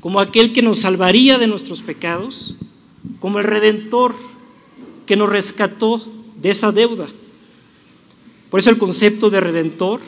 [0.00, 2.56] como aquel que nos salvaría de nuestros pecados,
[3.20, 4.14] como el Redentor
[5.06, 6.02] que nos rescató
[6.40, 7.06] de esa deuda.
[8.50, 10.00] Por eso el concepto de Redentor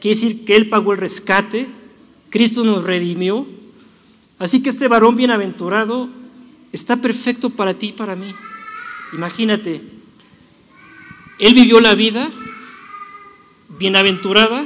[0.00, 1.66] quiere decir que Él pagó el rescate,
[2.30, 3.46] Cristo nos redimió.
[4.38, 6.08] Así que este varón bienaventurado
[6.72, 8.32] está perfecto para ti y para mí.
[9.12, 9.82] Imagínate,
[11.38, 12.30] Él vivió la vida
[13.78, 14.64] bienaventurada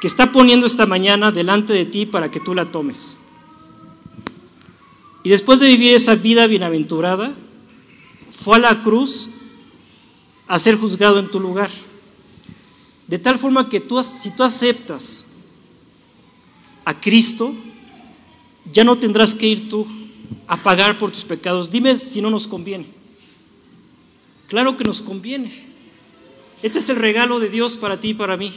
[0.00, 3.16] que está poniendo esta mañana delante de ti para que tú la tomes.
[5.24, 7.34] Y después de vivir esa vida bienaventurada,
[8.30, 9.28] fue a la cruz
[10.46, 11.70] a ser juzgado en tu lugar.
[13.08, 15.26] De tal forma que tú, si tú aceptas
[16.84, 17.54] a Cristo,
[18.72, 19.86] ya no tendrás que ir tú
[20.46, 21.70] a pagar por tus pecados.
[21.70, 22.97] Dime si no nos conviene.
[24.48, 25.52] Claro que nos conviene.
[26.62, 28.52] Este es el regalo de Dios para ti y para mí.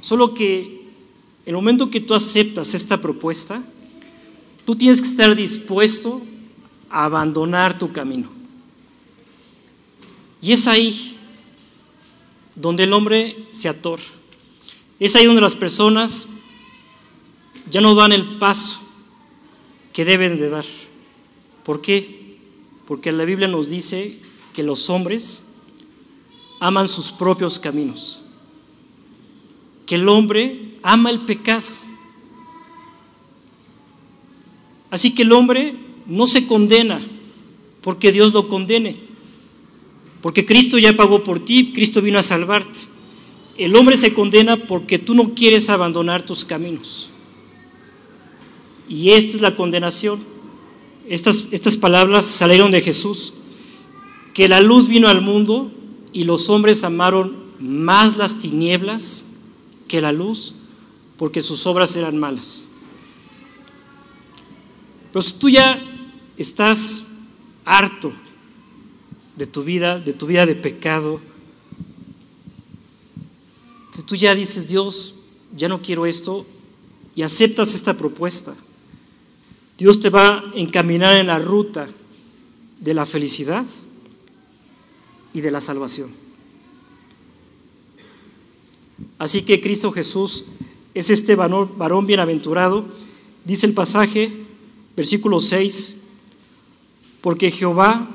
[0.00, 0.82] Solo que
[1.44, 3.62] el momento que tú aceptas esta propuesta,
[4.64, 6.22] tú tienes que estar dispuesto
[6.88, 8.30] a abandonar tu camino.
[10.40, 11.16] Y es ahí
[12.54, 14.02] donde el hombre se atora.
[15.00, 16.28] Es ahí donde las personas
[17.70, 18.80] ya no dan el paso
[19.92, 20.64] que deben de dar.
[21.64, 22.21] ¿Por qué?
[22.92, 24.18] Porque la Biblia nos dice
[24.52, 25.42] que los hombres
[26.60, 28.20] aman sus propios caminos
[29.86, 31.64] que el hombre ama el pecado.
[34.90, 35.72] Así que el hombre
[36.06, 37.00] no se condena
[37.80, 38.98] porque Dios lo condene,
[40.20, 42.80] porque Cristo ya pagó por ti, Cristo vino a salvarte.
[43.56, 47.08] El hombre se condena porque tú no quieres abandonar tus caminos.
[48.86, 50.31] Y esta es la condenación.
[51.08, 53.32] Estas, estas palabras salieron de Jesús,
[54.34, 55.70] que la luz vino al mundo
[56.12, 59.24] y los hombres amaron más las tinieblas
[59.88, 60.54] que la luz,
[61.16, 62.64] porque sus obras eran malas.
[65.12, 65.82] Pero si tú ya
[66.36, 67.04] estás
[67.64, 68.12] harto
[69.36, 71.20] de tu vida, de tu vida de pecado,
[73.92, 75.14] si tú ya dices, Dios,
[75.54, 76.46] ya no quiero esto,
[77.14, 78.56] y aceptas esta propuesta,
[79.82, 81.88] Dios te va a encaminar en la ruta
[82.78, 83.66] de la felicidad
[85.34, 86.12] y de la salvación.
[89.18, 90.44] Así que Cristo Jesús
[90.94, 92.86] es este varón, bienaventurado,
[93.44, 94.30] dice el pasaje,
[94.94, 96.00] versículo 6,
[97.20, 98.08] porque Jehová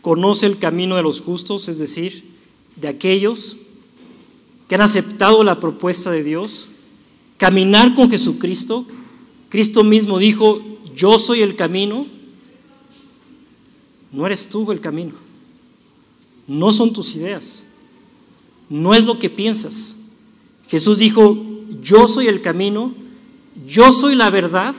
[0.00, 2.24] conoce el camino de los justos, es decir,
[2.76, 3.58] de aquellos
[4.68, 6.70] que han aceptado la propuesta de Dios,
[7.36, 8.86] caminar con Jesucristo.
[9.50, 10.62] Cristo mismo dijo,
[10.94, 12.06] yo soy el camino,
[14.12, 15.12] no eres tú el camino,
[16.46, 17.66] no son tus ideas,
[18.68, 19.96] no es lo que piensas,
[20.68, 21.36] Jesús dijo,
[21.82, 22.94] yo soy el camino,
[23.66, 24.74] yo soy la verdad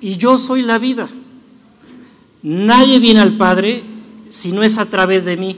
[0.00, 1.08] y yo soy la vida.
[2.42, 3.82] Nadie viene al Padre
[4.28, 5.56] si no es a través de mí.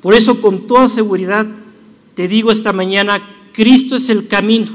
[0.00, 1.46] Por eso con toda seguridad
[2.14, 3.22] te digo esta mañana,
[3.52, 4.66] Cristo es el camino,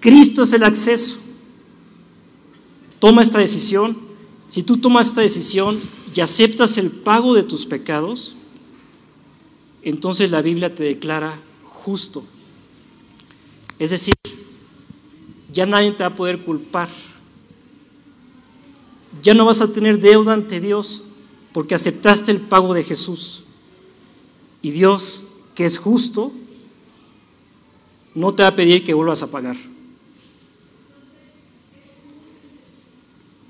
[0.00, 1.18] Cristo es el acceso.
[3.04, 3.98] Toma esta decisión.
[4.48, 5.78] Si tú tomas esta decisión
[6.14, 8.34] y aceptas el pago de tus pecados,
[9.82, 12.24] entonces la Biblia te declara justo.
[13.78, 14.14] Es decir,
[15.52, 16.88] ya nadie te va a poder culpar.
[19.22, 21.02] Ya no vas a tener deuda ante Dios
[21.52, 23.44] porque aceptaste el pago de Jesús.
[24.62, 25.24] Y Dios,
[25.54, 26.32] que es justo,
[28.14, 29.73] no te va a pedir que vuelvas a pagar.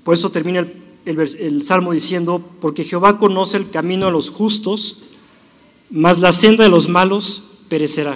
[0.05, 0.71] Por eso termina
[1.03, 4.97] el, Salmo diciendo, porque Jehová conoce el camino de los justos,
[5.89, 8.15] mas la senda de los malos perecerá.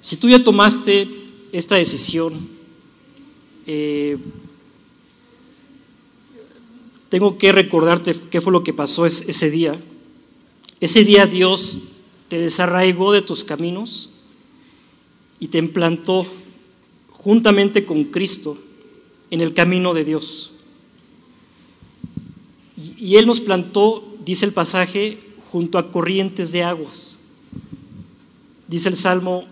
[0.00, 1.08] Si tú ya tomaste
[1.52, 2.48] esta decisión,
[3.64, 4.18] eh,
[7.08, 9.80] tengo que recordarte qué fue lo que pasó ese día.
[10.80, 11.78] Ese día Dios
[12.26, 14.10] te desarraigó de tus caminos
[15.38, 16.26] y te implantó
[17.12, 18.58] juntamente con Cristo
[19.32, 20.52] en el camino de Dios.
[22.98, 25.20] Y, Él nos plantó, dice el pasaje,
[25.50, 27.18] junto a corrientes de aguas.
[28.68, 29.44] Dice el Salmo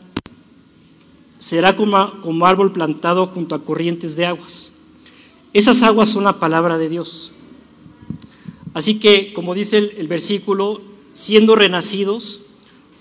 [1.39, 4.74] será como, árbol plantado junto a corrientes de aguas.
[5.55, 7.33] Esas aguas son la palabra de Dios.
[8.74, 10.83] Así que, como dice el, el, versículo,
[11.14, 12.43] siendo renacidos,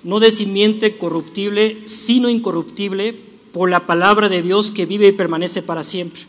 [0.05, 3.19] no de simiente corruptible, sino incorruptible,
[3.51, 6.28] por la palabra de Dios que vive y permanece para siempre.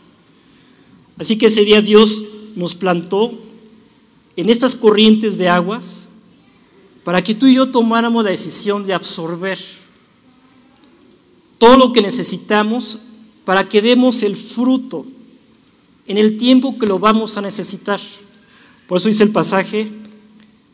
[1.21, 2.23] Así que ese día Dios
[2.55, 3.29] nos plantó
[4.35, 6.09] en estas corrientes de aguas
[7.03, 9.59] para que tú y yo tomáramos la decisión de absorber
[11.59, 12.97] todo lo que necesitamos
[13.45, 15.05] para que demos el fruto
[16.07, 17.99] en el tiempo que lo vamos a necesitar.
[18.87, 19.91] Por eso dice el pasaje,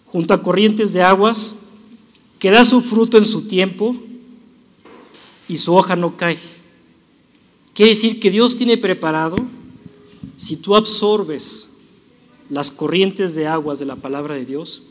[0.06, 1.56] junto a corrientes de aguas,
[2.40, 3.98] que da su fruto en su tiempo
[5.50, 6.40] y su hoja no cae.
[7.74, 9.36] Quiere decir que Dios tiene preparado
[10.38, 11.70] si tú absorbes
[12.50, 14.84] las corrientes de aguas de la palabra de Dios,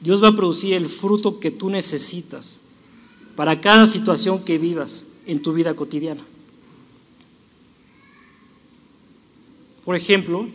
[0.00, 2.60] Dios va a producir el fruto que tú necesitas
[3.34, 6.24] para cada situación que vivas en tu vida cotidiana.
[9.84, 10.48] Por ejemplo,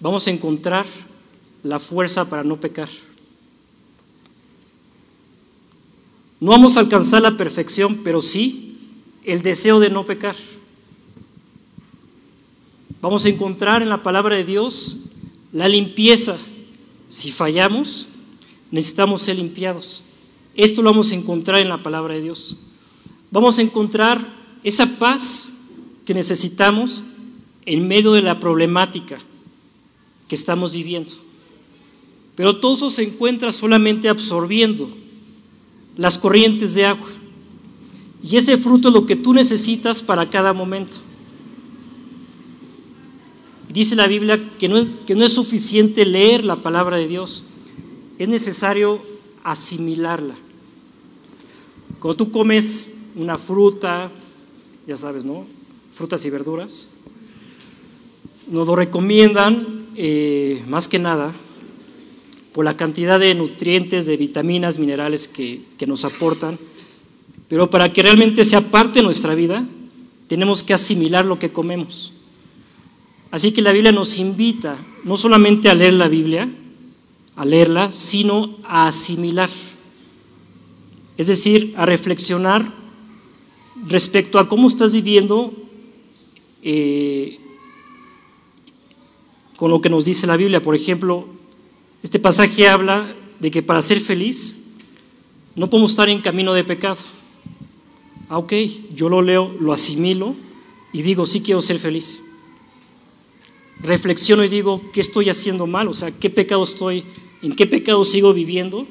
[0.00, 0.86] vamos a encontrar
[1.62, 2.88] la fuerza para no pecar.
[6.40, 8.78] No vamos a alcanzar la perfección, pero sí
[9.24, 10.36] el deseo de no pecar.
[13.00, 14.96] Vamos a encontrar en la palabra de Dios
[15.52, 16.36] la limpieza.
[17.08, 18.08] Si fallamos,
[18.70, 20.02] necesitamos ser limpiados.
[20.54, 22.56] Esto lo vamos a encontrar en la palabra de Dios.
[23.30, 24.26] Vamos a encontrar
[24.64, 25.52] esa paz
[26.04, 27.04] que necesitamos
[27.64, 29.18] en medio de la problemática
[30.26, 31.12] que estamos viviendo.
[32.34, 34.88] Pero todo eso se encuentra solamente absorbiendo
[35.96, 37.08] las corrientes de agua.
[38.22, 40.98] Y ese fruto es lo que tú necesitas para cada momento.
[43.68, 47.44] Dice la Biblia que no, es suficiente leer la palabra de Dios,
[48.18, 49.00] es necesario
[49.44, 50.34] asimilarla.
[52.00, 54.10] Cuando tú comes una fruta,
[54.86, 55.46] ya sabes, ¿no?
[55.92, 56.88] Frutas y verduras,
[58.50, 61.34] nos lo recomiendan eh, más que nada
[62.52, 66.58] por la cantidad de nutrientes, de vitaminas, minerales que nos aportan,
[67.48, 69.66] pero para que realmente sea parte de nuestra vida,
[70.26, 72.12] tenemos que asimilar lo que comemos.
[73.30, 76.48] Así que la Biblia nos invita no solamente a leer la Biblia,
[77.36, 79.50] a leerla, sino a asimilar.
[81.16, 82.72] Es decir, a reflexionar
[83.86, 85.52] respecto a cómo estás viviendo
[86.62, 87.38] eh,
[89.56, 90.62] con lo que nos dice la Biblia.
[90.62, 91.26] Por ejemplo,
[92.02, 94.56] este pasaje habla de que para ser feliz
[95.54, 96.98] no podemos estar en camino de pecado.
[98.28, 98.52] Ah, ok,
[98.94, 100.34] yo lo leo, lo asimilo
[100.92, 102.22] y digo, sí quiero ser feliz
[103.82, 105.88] reflexiono y digo, ¿qué estoy haciendo mal?
[105.88, 107.04] O sea, ¿qué pecado estoy,
[107.42, 108.86] en qué pecado sigo viviendo?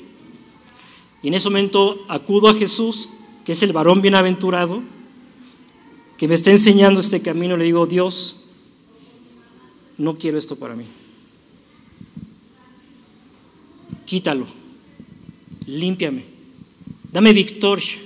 [1.22, 3.10] Y en ese momento acudo a Jesús,
[3.46, 4.82] que es el varón bienaventurado,
[6.18, 8.38] que me está enseñando este camino, le digo, Dios,
[9.98, 10.86] no quiero esto para mí.
[14.06, 14.48] Quítalo,
[15.66, 16.26] límpiame,
[17.12, 18.04] dame victoria.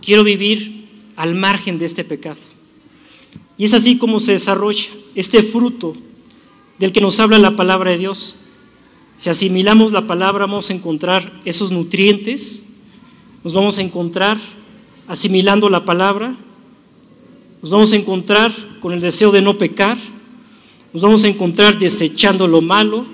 [0.00, 2.40] Quiero vivir al margen de este pecado.
[3.56, 5.94] Y es así como se desarrolla este fruto
[6.78, 8.36] del que nos habla la palabra de Dios.
[9.16, 12.64] Si asimilamos la palabra vamos a encontrar esos nutrientes,
[13.44, 14.38] nos vamos a encontrar
[15.06, 16.34] asimilando la palabra,
[17.62, 19.98] nos vamos a encontrar con el deseo de no pecar,
[20.92, 23.06] nos vamos a encontrar desechando lo malo,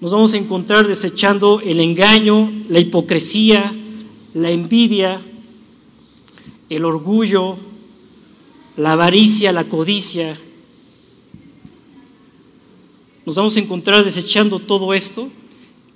[0.00, 3.72] nos vamos a encontrar desechando el engaño, la hipocresía,
[4.34, 5.20] la envidia,
[6.68, 7.56] el orgullo,
[8.76, 10.38] la avaricia, la codicia.
[13.24, 15.28] Nos vamos a encontrar desechando todo esto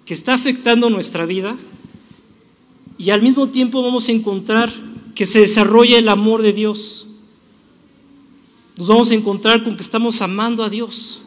[0.05, 1.57] que está afectando nuestra vida
[2.99, 4.73] y al mismo tiempo vamos a encontrar
[5.15, 7.07] que se desarrolla el amor de Dios.
[8.77, 11.23] Nos vamos a encontrar con que estamos amando a Dios.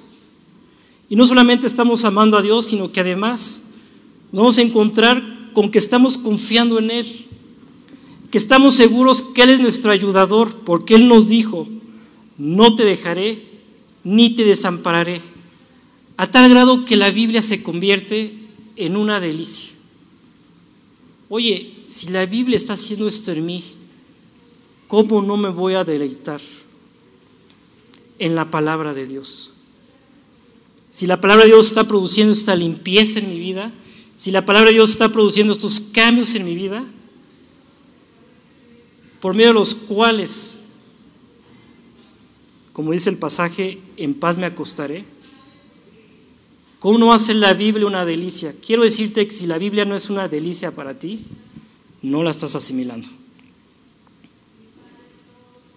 [1.10, 3.62] Y no solamente estamos amando a Dios, sino que además
[4.32, 7.29] nos vamos a encontrar con que estamos confiando en Él
[8.32, 11.68] que estamos seguros que Él es nuestro ayudador, porque Él nos dijo,
[12.38, 13.48] no te dejaré
[14.04, 15.22] ni te desampararé,
[16.18, 18.34] a tal grado que la Biblia se convierte
[18.76, 19.72] en una delicia.
[21.30, 23.64] Oye, si la Biblia está haciendo esto en mí,
[24.88, 26.42] ¿cómo no me voy a deleitar
[28.18, 29.52] en la palabra de Dios?
[30.90, 33.72] Si la palabra de Dios está produciendo esta limpieza en mi vida,
[34.18, 36.86] si la palabra de Dios está produciendo estos cambios en mi vida,
[39.20, 40.58] por medio de los cuales,
[42.74, 45.06] como dice el pasaje, en paz me acostaré.
[46.80, 48.56] ¿Cómo no hace la Biblia una delicia?
[48.66, 51.26] Quiero decirte que si la Biblia no es una delicia para ti,
[52.02, 53.10] no la estás asimilando.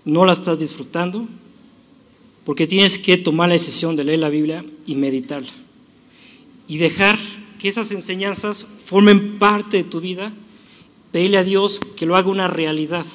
[0.05, 1.27] No la estás disfrutando,
[2.45, 5.51] porque tienes que tomar la decisión de leer la Biblia y meditarla.
[6.69, 7.19] Y dejar
[7.59, 10.33] que esas enseñanzas formen parte de tu vida,
[11.11, 13.07] pedirle a Dios que lo haga una realidad.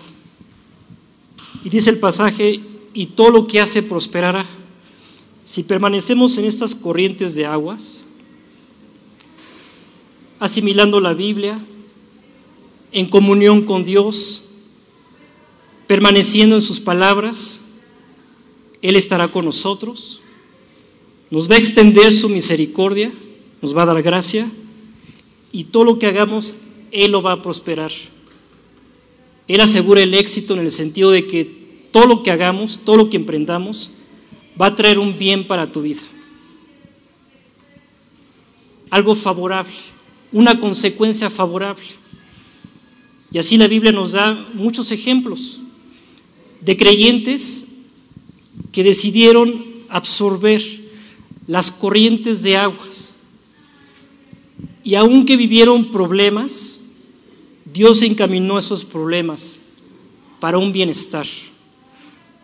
[1.67, 2.61] Y dice el pasaje,
[2.93, 4.45] y todo lo que hace prosperará.
[5.43, 8.05] Si permanecemos en estas corrientes de aguas,
[10.39, 11.59] asimilando la Biblia,
[12.93, 14.43] en comunión con Dios,
[15.87, 17.59] permaneciendo en sus palabras,
[18.81, 20.21] Él estará con nosotros,
[21.29, 23.11] nos va a extender su misericordia,
[23.61, 24.49] nos va a dar gracia,
[25.51, 26.55] y todo lo que hagamos,
[26.93, 27.91] Él lo va a prosperar.
[29.47, 31.56] Él asegura el éxito en el sentido de que
[31.91, 33.89] todo lo que hagamos, todo lo que emprendamos,
[34.59, 36.01] va a traer un bien para tu vida.
[38.89, 39.73] Algo favorable,
[40.31, 41.85] una consecuencia favorable.
[43.31, 45.59] Y así la Biblia nos da muchos ejemplos
[46.61, 47.67] de creyentes
[48.71, 50.61] que decidieron absorber
[51.45, 53.15] las corrientes de aguas.
[54.83, 56.81] Y aunque vivieron problemas,
[57.73, 59.57] Dios encaminó esos problemas
[60.39, 61.25] para un bienestar,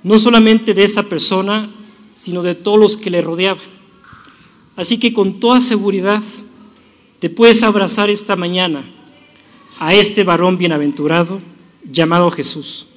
[0.04, 1.70] no solamente de esa persona,
[2.14, 3.64] sino de todos los que le rodeaban.
[4.76, 6.22] Así que con toda seguridad
[7.20, 8.84] te puedes abrazar esta mañana
[9.80, 11.40] a este varón bienaventurado
[11.90, 12.88] llamado Jesús.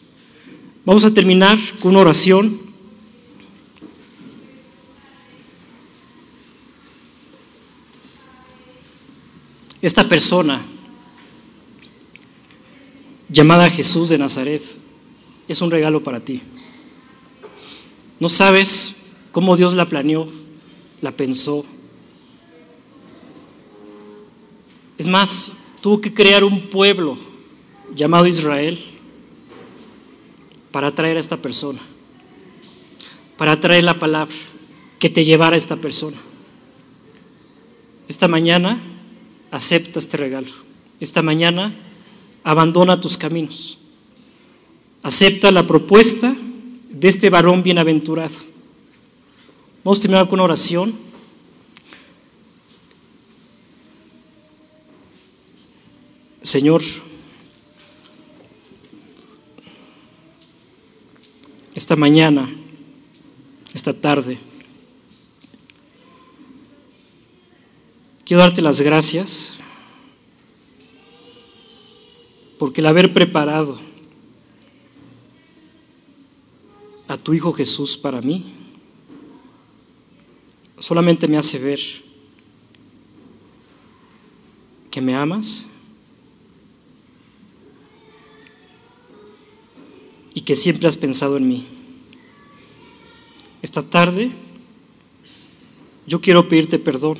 [0.85, 2.61] Vamos a terminar con una oración.
[9.83, 10.63] Esta persona
[13.29, 14.63] llamada Jesús de Nazaret
[15.49, 16.41] es un regalo para ti.
[18.19, 18.97] No sabes
[19.33, 20.27] cómo Dios la planeó,
[21.03, 21.65] la pensó.
[24.97, 25.53] Es más,
[25.83, 27.19] tuvo que crear un pueblo
[27.95, 28.79] llamado Israel
[30.71, 31.81] para traer a esta persona,
[33.37, 34.35] para traer la palabra
[34.99, 36.17] que te llevara a esta persona.
[38.09, 38.81] Esta mañana
[39.51, 40.49] acepta este regalo.
[41.01, 41.75] Esta mañana
[42.45, 43.79] abandona tus caminos.
[45.03, 46.35] Acepta la propuesta
[46.99, 48.35] de este varón bienaventurado.
[49.85, 50.95] Vamos a terminar con una oración.
[56.41, 56.83] Señor,
[61.75, 62.49] esta mañana,
[63.75, 64.39] esta tarde,
[68.25, 69.55] quiero darte las gracias
[72.59, 73.79] porque el haber preparado
[77.27, 78.45] tu Hijo Jesús para mí
[80.79, 81.81] solamente me hace ver
[84.93, 85.67] que me amas
[90.35, 91.67] y que siempre has pensado en mí.
[93.61, 94.31] Esta tarde
[96.07, 97.19] yo quiero pedirte perdón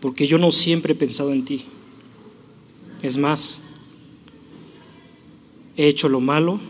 [0.00, 1.64] porque yo no siempre he pensado en ti.
[3.02, 3.62] Es más,
[5.76, 6.60] he hecho lo malo,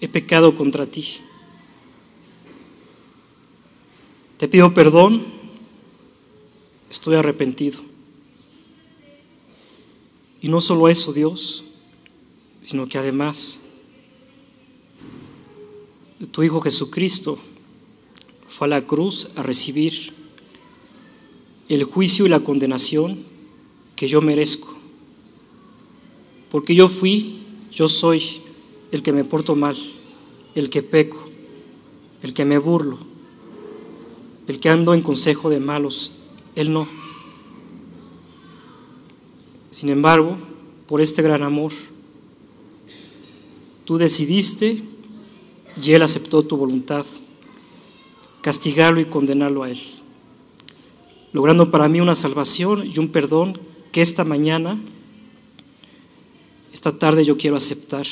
[0.00, 1.18] he pecado contra ti.
[4.38, 5.22] Te pido perdón,
[6.90, 7.80] estoy arrepentido.
[10.40, 11.64] Y no solo eso, Dios,
[12.62, 13.60] sino que además
[16.30, 17.38] tu Hijo Jesucristo
[18.48, 20.14] fue a la cruz a recibir
[21.68, 23.24] el juicio y la condenación
[23.96, 24.76] que yo merezco.
[26.50, 27.40] Porque yo fui,
[27.70, 28.42] yo soy
[28.92, 29.76] el que me porto mal,
[30.54, 31.28] el que peco,
[32.22, 32.98] el que me burlo,
[34.46, 36.12] el que ando en consejo de malos.
[36.54, 36.88] Él no.
[39.70, 40.36] Sin embargo,
[40.88, 41.72] por este gran amor,
[43.84, 44.82] tú decidiste
[45.80, 47.06] y Él aceptó tu voluntad,
[48.42, 49.78] castigarlo y condenarlo a Él,
[51.32, 53.58] logrando para mí una salvación y un perdón
[53.92, 54.80] que esta mañana,
[56.72, 58.06] esta tarde yo quiero aceptar.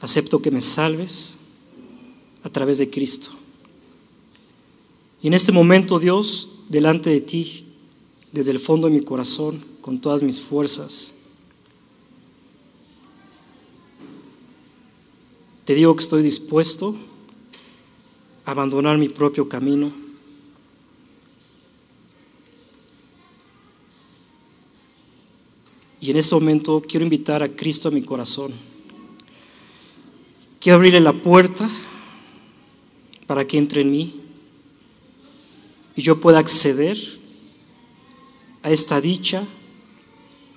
[0.00, 1.36] Acepto que me salves
[2.42, 3.30] a través de Cristo.
[5.22, 7.64] Y en este momento, Dios, delante de ti,
[8.32, 11.12] desde el fondo de mi corazón, con todas mis fuerzas,
[15.64, 16.96] te digo que estoy dispuesto
[18.44, 19.92] a abandonar mi propio camino
[26.00, 28.52] Y en este momento quiero invitar a Cristo a mi corazón.
[30.68, 31.66] Quiero abrirle la puerta
[33.26, 34.20] para que entre en mí
[35.96, 36.98] y yo pueda acceder
[38.62, 39.46] a esta dicha,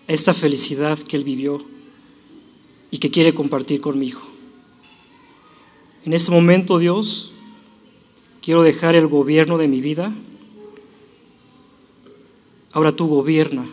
[0.09, 1.63] a esta felicidad que Él vivió
[2.91, 4.19] y que quiere compartir conmigo.
[6.03, 7.31] En este momento, Dios,
[8.41, 10.13] quiero dejar el gobierno de mi vida.
[12.73, 13.65] Ahora tú gobierna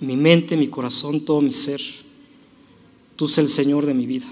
[0.00, 1.80] mi mente, mi corazón, todo mi ser.
[3.14, 4.26] Tú eres el Señor de mi vida.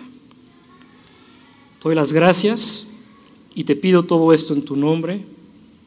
[1.81, 2.89] Doy las gracias
[3.55, 5.25] y te pido todo esto en tu nombre.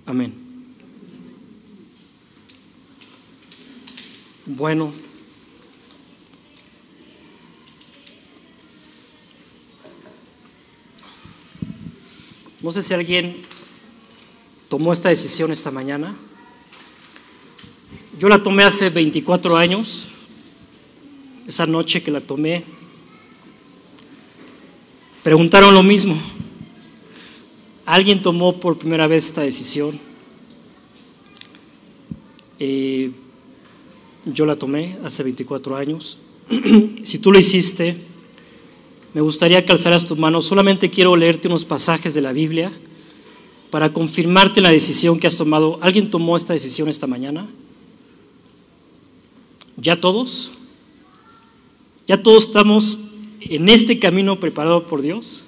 [0.05, 0.33] Amén.
[4.45, 4.91] Bueno.
[12.61, 13.41] No sé si alguien
[14.69, 16.15] tomó esta decisión esta mañana.
[18.19, 20.07] Yo la tomé hace 24 años.
[21.47, 22.63] esa noche que la tomé,
[25.23, 26.15] preguntaron lo mismo.
[27.85, 29.99] ¿Alguien tomó por primera vez esta decisión?
[32.59, 33.11] Eh,
[34.25, 36.17] yo la tomé hace 24 años.
[37.03, 37.97] si tú lo hiciste,
[39.13, 40.41] me gustaría que alzaras tu mano.
[40.41, 42.71] Solamente quiero leerte unos pasajes de la Biblia
[43.71, 45.79] para confirmarte la decisión que has tomado.
[45.81, 47.49] ¿Alguien tomó esta decisión esta mañana?
[49.77, 50.51] ¿Ya todos?
[52.07, 52.99] ¿Ya todos estamos
[53.41, 55.47] en este camino preparado por Dios?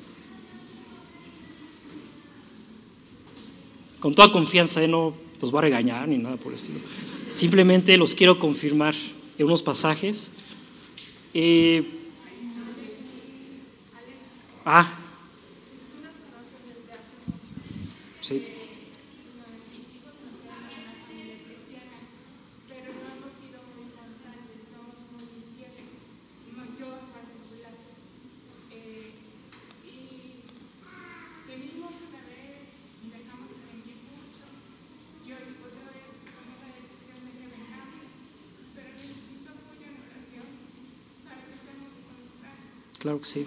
[3.99, 4.87] Con toda confianza, ¿eh?
[4.87, 6.79] no los va a regañar ni nada por el estilo.
[7.29, 8.95] Simplemente los quiero confirmar
[9.37, 10.31] en unos pasajes.
[11.33, 11.83] Eh,
[14.65, 14.99] ah,
[18.19, 18.52] sí.
[43.03, 43.45] Claro que sí.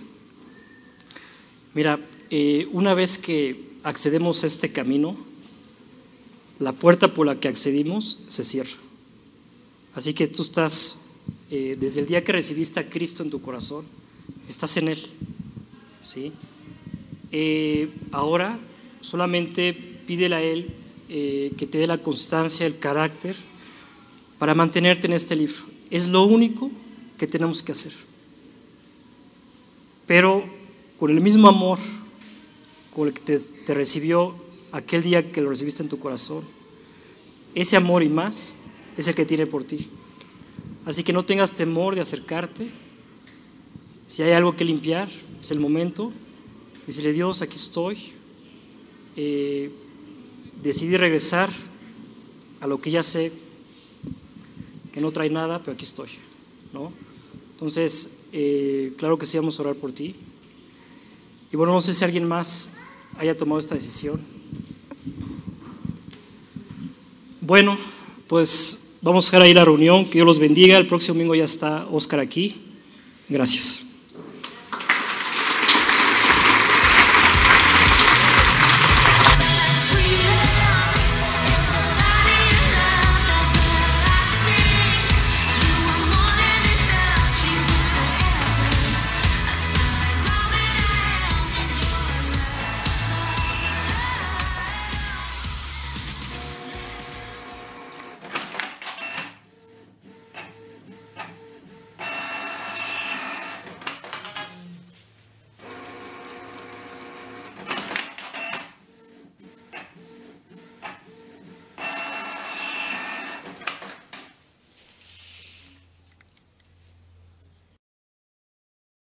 [1.73, 1.99] Mira,
[2.29, 5.17] eh, una vez que accedemos a este camino,
[6.59, 8.77] la puerta por la que accedimos se cierra.
[9.95, 11.07] Así que tú estás,
[11.51, 13.87] eh, desde el día que recibiste a Cristo en tu corazón,
[14.47, 15.07] estás en Él.
[16.03, 16.33] ¿sí?
[17.33, 18.59] Eh, ahora
[19.01, 20.71] solamente pídele a Él
[21.09, 23.37] que te dé la constancia, el carácter
[24.39, 25.65] para mantenerte en este libro.
[25.91, 26.71] Es lo único
[27.17, 27.93] que tenemos que hacer
[30.07, 30.45] pero
[30.99, 31.79] con el mismo amor
[32.95, 34.35] con el que te, recibió
[34.73, 36.43] aquel día que lo recibiste en tu corazón,
[37.55, 38.57] ese amor y más
[38.97, 39.91] es el que tiene por ti.
[40.87, 42.71] Así que no tengas temor de acercarte.
[44.07, 45.11] Si hay algo que limpiar,
[45.43, 46.11] es el momento.
[46.87, 47.99] Decirle, Dios, aquí estoy.
[49.17, 49.71] Eh,
[50.63, 51.51] decidí regresar
[52.61, 53.33] a lo que ya sé,
[54.93, 56.09] que no trae nada, pero aquí estoy.
[56.73, 56.93] ¿no?
[57.53, 60.15] Entonces, eh, claro que sí vamos a orar por ti.
[61.53, 62.71] Y bueno, no sé si alguien más
[63.19, 64.21] haya tomado esta decisión.
[67.41, 67.79] Bueno,
[68.27, 70.05] pues vamos a dejar ahí la reunión.
[70.07, 70.77] Que Dios los bendiga.
[70.77, 72.57] El próximo domingo ya está Oscar aquí.
[73.29, 73.86] Gracias.